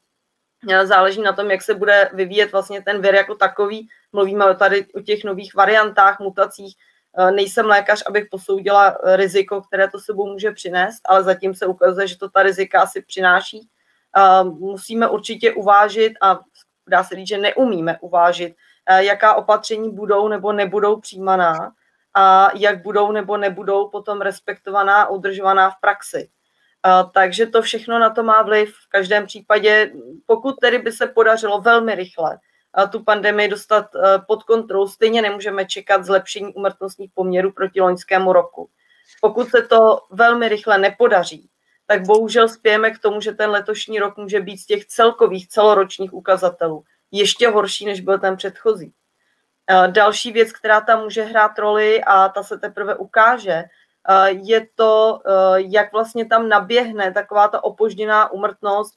[0.84, 3.88] záleží na tom, jak se bude vyvíjet vlastně ten vir jako takový.
[4.12, 6.76] Mluvíme tady o těch nových variantách, mutacích.
[7.30, 12.18] Nejsem lékař, abych posoudila riziko, které to sebou může přinést, ale zatím se ukazuje, že
[12.18, 13.68] to ta rizika asi přináší
[14.42, 16.40] musíme určitě uvážit a
[16.86, 18.54] dá se říct, že neumíme uvážit,
[18.86, 21.72] eh, jaká opatření budou nebo nebudou přijímaná
[22.14, 26.28] a jak budou nebo nebudou potom respektovaná udržovaná v praxi.
[27.14, 28.74] Takže to všechno na to má vliv.
[28.74, 29.93] V každém případě,
[30.26, 32.39] pokud tedy by se podařilo velmi rychle
[32.93, 38.70] tu pandemii dostat eh, pod kontrolu, stejně nemůžeme čekat zlepšení umrtnostních poměrů proti loňskému roku.
[39.20, 41.49] Pokud se to velmi rychle nepodaří,
[41.87, 46.14] tak bohužel spějeme k tomu, že ten letošní rok může být z těch celkových celoročních
[46.14, 48.93] ukazatelů ještě horší, než byl ten předchozí.
[49.87, 53.64] Další věc, která tam může hrát roli a ta se teprve ukáže,
[54.28, 55.20] je to,
[55.57, 58.94] jak vlastně tam naběhne taková ta opožděná umrtnost,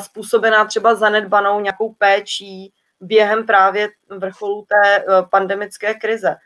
[0.00, 6.36] způsobená třeba zanedbanou nějakou péčí během právě vrcholu té pandemické krize.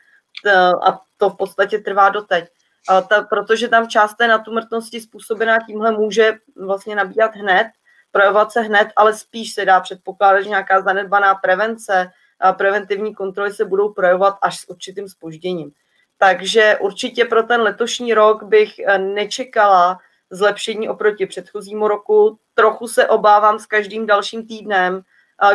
[0.87, 2.49] A to v podstatě trvá doteď
[2.89, 6.33] a ta, protože tam část té natúmrtnosti způsobená tímhle může
[6.65, 7.67] vlastně nabíhat hned,
[8.11, 13.53] projevovat se hned, ale spíš se dá předpokládat, že nějaká zanedbaná prevence a preventivní kontroly
[13.53, 15.71] se budou projevovat až s určitým spožděním.
[16.17, 19.99] Takže určitě pro ten letošní rok bych eh, nečekala
[20.29, 22.39] zlepšení oproti předchozímu roku.
[22.53, 25.01] Trochu se obávám s každým dalším týdnem,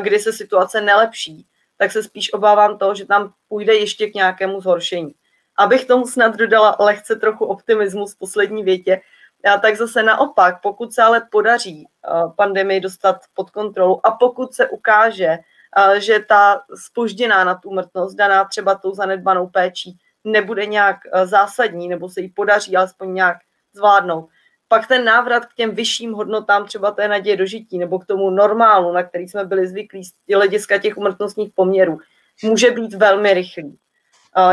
[0.00, 1.46] kdy se situace nelepší,
[1.76, 5.14] tak se spíš obávám toho, že tam půjde ještě k nějakému zhoršení
[5.58, 9.00] abych tomu snad dodala lehce trochu optimismus v poslední větě,
[9.62, 11.88] tak zase naopak, pokud se ale podaří
[12.36, 15.38] pandemii dostat pod kontrolu a pokud se ukáže,
[15.98, 17.60] že ta spožděná na
[18.14, 23.36] daná třeba tou zanedbanou péčí, nebude nějak zásadní, nebo se jí podaří alespoň nějak
[23.72, 24.28] zvládnout,
[24.68, 28.92] pak ten návrat k těm vyšším hodnotám, třeba té naděje dožití, nebo k tomu normálu,
[28.92, 31.98] na který jsme byli zvyklí z hlediska těch umrtnostních poměrů,
[32.42, 33.78] může být velmi rychlý.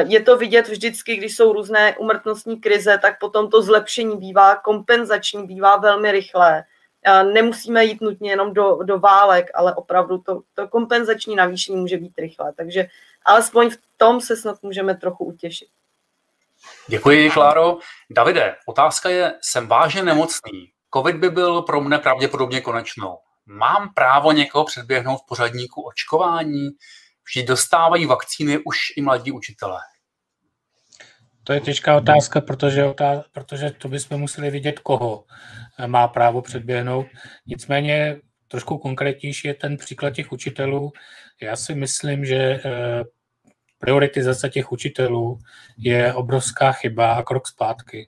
[0.07, 5.47] Je to vidět vždycky, když jsou různé umrtnostní krize, tak potom to zlepšení bývá kompenzační,
[5.47, 6.63] bývá velmi rychlé.
[7.33, 12.13] Nemusíme jít nutně jenom do, do válek, ale opravdu to, to kompenzační navýšení může být
[12.17, 12.53] rychlé.
[12.57, 12.87] Takže
[13.25, 15.67] alespoň v tom se snad můžeme trochu utěšit.
[16.87, 17.77] Děkuji, Kláro.
[18.09, 20.71] Davide, otázka je, jsem vážně nemocný.
[20.93, 23.17] Covid by byl pro mne pravděpodobně konečnou.
[23.45, 26.69] Mám právo někoho předběhnout v pořadníku očkování?
[27.33, 29.79] že dostávají vakcíny už i mladí učitelé?
[31.43, 32.83] To je těžká otázka, protože,
[33.31, 35.25] protože to bychom museli vidět, koho
[35.87, 37.07] má právo předběhnout.
[37.47, 40.91] Nicméně trošku konkrétnější je ten příklad těch učitelů.
[41.41, 42.61] Já si myslím, že eh,
[43.79, 45.39] prioritizace těch učitelů
[45.77, 48.07] je obrovská chyba a krok zpátky.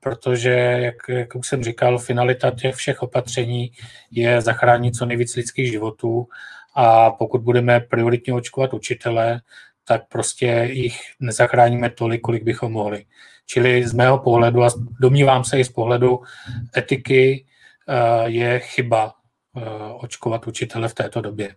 [0.00, 3.72] Protože, jak, jak už jsem říkal, finalita těch všech opatření
[4.10, 6.26] je zachránit co nejvíc lidských životů
[6.74, 9.40] a pokud budeme prioritně očkovat učitele,
[9.84, 13.04] tak prostě jich nezachráníme tolik, kolik bychom mohli.
[13.46, 14.68] Čili z mého pohledu, a
[15.00, 16.20] domnívám se i z pohledu
[16.76, 17.46] etiky,
[17.88, 19.14] eh, je chyba
[19.56, 19.62] eh,
[19.92, 21.54] očkovat učitele v této době.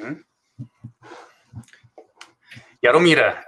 [0.00, 0.16] Mhm.
[2.82, 3.44] Jaromíre, eh,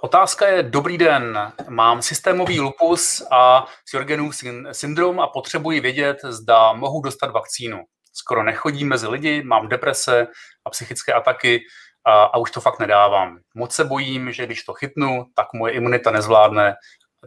[0.00, 4.34] otázka je, dobrý den, mám systémový lupus a Sjorgenův
[4.72, 10.26] syndrom a potřebuji vědět, zda mohu dostat vakcínu skoro nechodím mezi lidi, mám deprese
[10.64, 11.60] a psychické ataky
[12.04, 13.38] a, a už to fakt nedávám.
[13.54, 16.74] Moc se bojím, že když to chytnu, tak moje imunita nezvládne,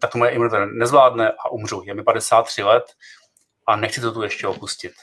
[0.02, 1.84] tak to moje imunita nezvládne a umřu.
[1.86, 2.84] Je mi 53 let
[3.68, 4.94] a nechci to tu ještě opustit.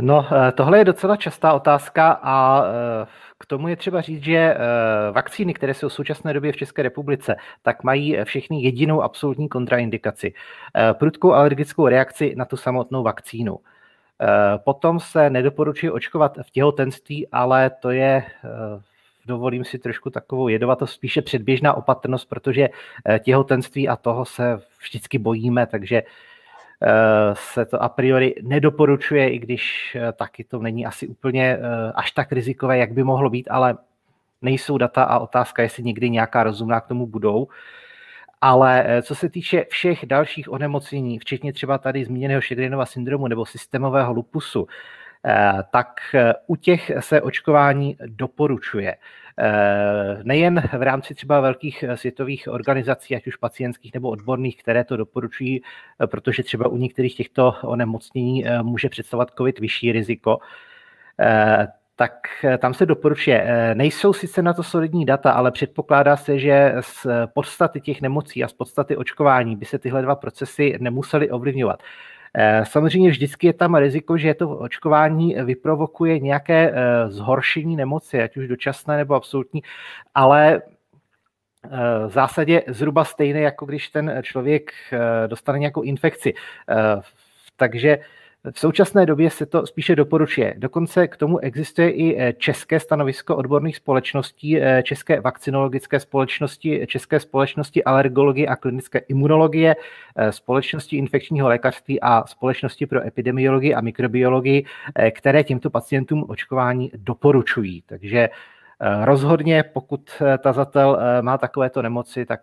[0.00, 3.06] No, eh, tohle je docela častá otázka a eh,
[3.38, 4.58] k tomu je třeba říct, že eh,
[5.12, 10.34] vakcíny, které jsou v současné době v České republice, tak mají všechny jedinou absolutní kontraindikaci.
[10.92, 13.58] Prudkou alergickou reakci na tu samotnou vakcínu.
[14.22, 18.82] Eh, potom se nedoporučuje očkovat v těhotenství, ale to je, eh,
[19.26, 22.68] dovolím si trošku takovou jedovatost, spíše předběžná opatrnost, protože
[23.06, 26.02] eh, těhotenství a toho se vždycky bojíme, takže
[27.32, 31.58] se to a priori nedoporučuje, i když taky to není asi úplně
[31.94, 33.76] až tak rizikové, jak by mohlo být, ale
[34.42, 37.48] nejsou data a otázka, jestli někdy nějaká rozumná k tomu budou.
[38.40, 44.12] Ale co se týče všech dalších onemocnění, včetně třeba tady zmíněného Šegrinova syndromu nebo systémového
[44.12, 44.66] lupusu,
[45.70, 46.00] tak
[46.46, 48.96] u těch se očkování doporučuje.
[50.22, 55.62] Nejen v rámci třeba velkých světových organizací, ať už pacientských nebo odborných, které to doporučují,
[56.06, 60.38] protože třeba u některých těchto onemocnění může představovat COVID vyšší riziko,
[61.96, 62.12] tak
[62.58, 63.74] tam se doporučuje.
[63.74, 68.48] Nejsou sice na to solidní data, ale předpokládá se, že z podstaty těch nemocí a
[68.48, 71.82] z podstaty očkování by se tyhle dva procesy nemusely ovlivňovat.
[72.34, 78.36] Eh, samozřejmě vždycky je tam riziko, že to očkování vyprovokuje nějaké eh, zhoršení nemoci, ať
[78.36, 79.62] už dočasné nebo absolutní,
[80.14, 80.62] ale
[81.64, 81.68] eh,
[82.06, 84.72] v zásadě zhruba stejné, jako když ten člověk
[85.26, 86.34] dostane nějakou infekci.
[87.56, 87.98] Takže
[88.50, 90.54] v současné době se to spíše doporučuje.
[90.58, 97.20] Dokonce k tomu existuje i eh, české stanovisko odborných společností, eh, České vakcinologické společnosti, České
[97.20, 99.76] společnosti alergologie a klinické imunologie,
[100.16, 104.64] eh, společnosti infekčního lékařství a společnosti pro epidemiologii a mikrobiologii,
[105.10, 107.82] které těmto pacientům očkování doporučují.
[107.86, 108.28] Takže
[109.04, 112.40] rozhodně, pokud eh, tazatel eh, má takovéto nemoci, tak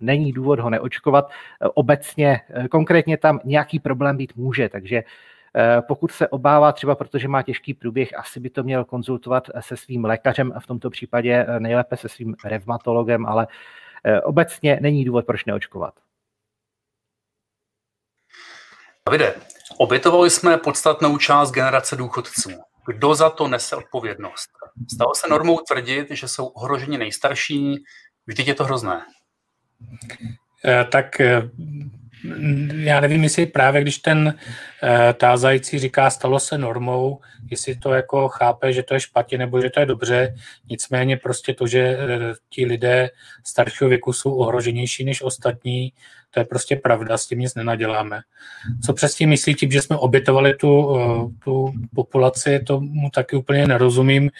[0.00, 1.30] není důvod ho neočkovat.
[1.74, 5.02] Obecně, konkrétně tam nějaký problém být může, takže
[5.88, 10.04] pokud se obává třeba, protože má těžký průběh, asi by to měl konzultovat se svým
[10.04, 13.46] lékařem, v tomto případě nejlépe se svým revmatologem, ale
[14.22, 15.94] obecně není důvod, proč neočkovat.
[19.06, 19.34] Davide,
[19.78, 22.50] obětovali jsme podstatnou část generace důchodců.
[22.86, 24.50] Kdo za to nese odpovědnost?
[24.94, 27.84] Stalo se normou tvrdit, že jsou ohroženi nejstarší.
[28.26, 29.02] Vždyť je to hrozné.
[30.64, 31.50] Eh, tak eh,
[32.74, 34.34] já nevím, jestli právě když ten
[34.82, 39.60] eh, tázající říká, stalo se normou, jestli to jako chápe, že to je špatně nebo
[39.60, 40.34] že to je dobře.
[40.70, 41.98] Nicméně prostě to, že
[42.48, 43.10] ti lidé
[43.44, 45.92] staršího věku jsou ohroženější než ostatní,
[46.30, 48.20] to je prostě pravda, s tím nic nenaděláme.
[48.86, 50.96] Co přesně myslí tím, že jsme obětovali tu,
[51.44, 54.30] tu populaci, tomu taky úplně nerozumím.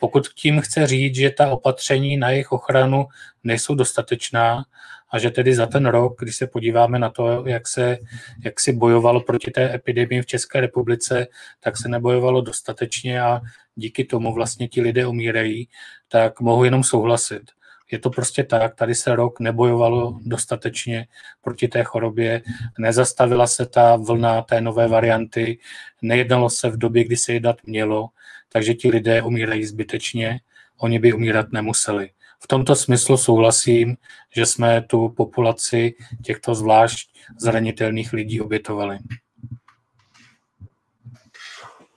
[0.00, 3.06] Pokud tím chce říct, že ta opatření na jejich ochranu
[3.44, 4.64] nejsou dostatečná
[5.10, 7.98] a že tedy za ten rok, když se podíváme na to, jak se
[8.44, 11.26] jak si bojovalo proti té epidemii v České republice,
[11.60, 13.40] tak se nebojovalo dostatečně a
[13.74, 15.68] díky tomu vlastně ti lidé umírají,
[16.08, 17.42] tak mohu jenom souhlasit.
[17.90, 21.06] Je to prostě tak, tady se rok nebojovalo dostatečně
[21.42, 22.42] proti té chorobě,
[22.78, 25.58] nezastavila se ta vlna té nové varianty,
[26.02, 28.08] nejednalo se v době, kdy se jednat mělo,
[28.48, 30.40] takže ti lidé umírají zbytečně,
[30.78, 32.10] oni by umírat nemuseli.
[32.40, 33.96] V tomto smyslu souhlasím,
[34.36, 38.98] že jsme tu populaci těchto zvlášť zranitelných lidí obětovali.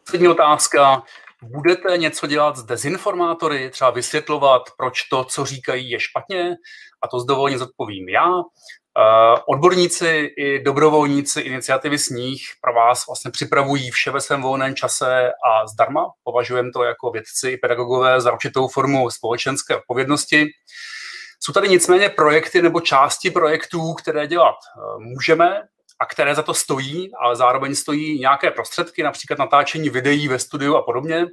[0.06, 1.04] Poslední otázka.
[1.44, 6.56] Budete něco dělat s dezinformátory, třeba vysvětlovat, proč to, co říkají, je špatně?
[7.02, 8.28] A to s dovolením zodpovím já.
[9.02, 15.32] Uh, odborníci i dobrovolníci iniciativy Sníh pro vás vlastně připravují vše ve svém volném čase
[15.32, 16.12] a zdarma.
[16.24, 20.48] Považujeme to jako vědci i pedagogové za určitou formu společenské odpovědnosti.
[21.40, 25.62] Jsou tady nicméně projekty nebo části projektů, které dělat uh, můžeme
[26.00, 30.76] a které za to stojí, ale zároveň stojí nějaké prostředky, například natáčení videí ve studiu
[30.76, 31.26] a podobně.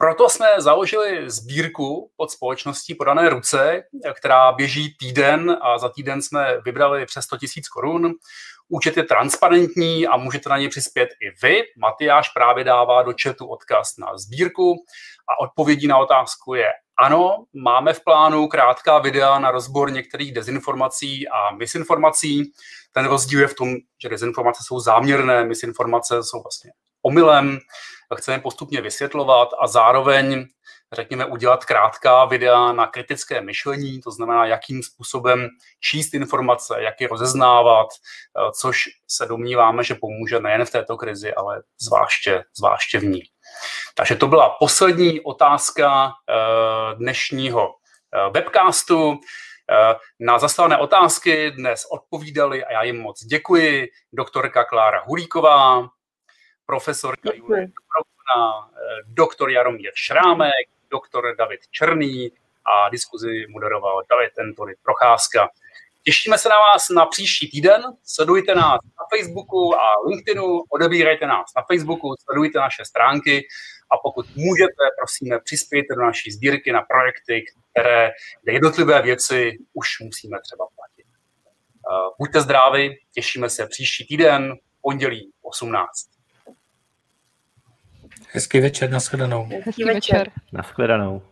[0.00, 3.82] Proto jsme založili sbírku pod společností Podané ruce,
[4.14, 8.12] která běží týden a za týden jsme vybrali přes 100 000 korun.
[8.68, 11.62] Účet je transparentní a můžete na něj přispět i vy.
[11.78, 14.74] Matyáš právě dává do chatu odkaz na sbírku
[15.28, 21.28] a odpovědí na otázku je ano, máme v plánu krátká videa na rozbor některých dezinformací
[21.28, 22.52] a misinformací.
[22.92, 26.70] Ten rozdíl je v tom, že dezinformace jsou záměrné, misinformace jsou vlastně
[27.02, 27.58] omylem
[28.16, 30.46] chceme postupně vysvětlovat a zároveň,
[30.92, 35.48] řekněme, udělat krátká videa na kritické myšlení, to znamená, jakým způsobem
[35.80, 41.34] číst informace, jak je rozeznávat, eh, což se domníváme, že pomůže nejen v této krizi,
[41.34, 43.22] ale zvláště, zvláště v ní.
[43.94, 47.68] Takže to byla poslední otázka eh, dnešního
[48.14, 49.20] eh, webcastu.
[50.20, 55.88] Na zaslané otázky dnes odpovídali a já jim moc děkuji doktorka Klára Hulíková,
[56.70, 62.32] profesorka Julie Dobrovna, eh, doktor Jaromír Šrámek, doktor David Černý
[62.64, 65.48] a diskuzi moderoval David Antony Procházka.
[66.04, 67.82] Těšíme se na vás na příští týden.
[68.04, 73.46] Sledujte nás na Facebooku a LinkedInu, odebírejte nás na Facebooku, sledujte naše stránky
[73.90, 78.10] a pokud můžete, prosíme, přispějte do naší sbírky na projekty, které,
[78.42, 81.06] kde jednotlivé věci už musíme třeba platit.
[81.10, 86.19] Eh, buďte zdraví, těšíme se příští týden, pondělí 18.
[88.32, 89.48] Hezký večer, nashledanou.
[89.66, 90.30] Hezký večer.
[90.52, 91.22] Nashledanou.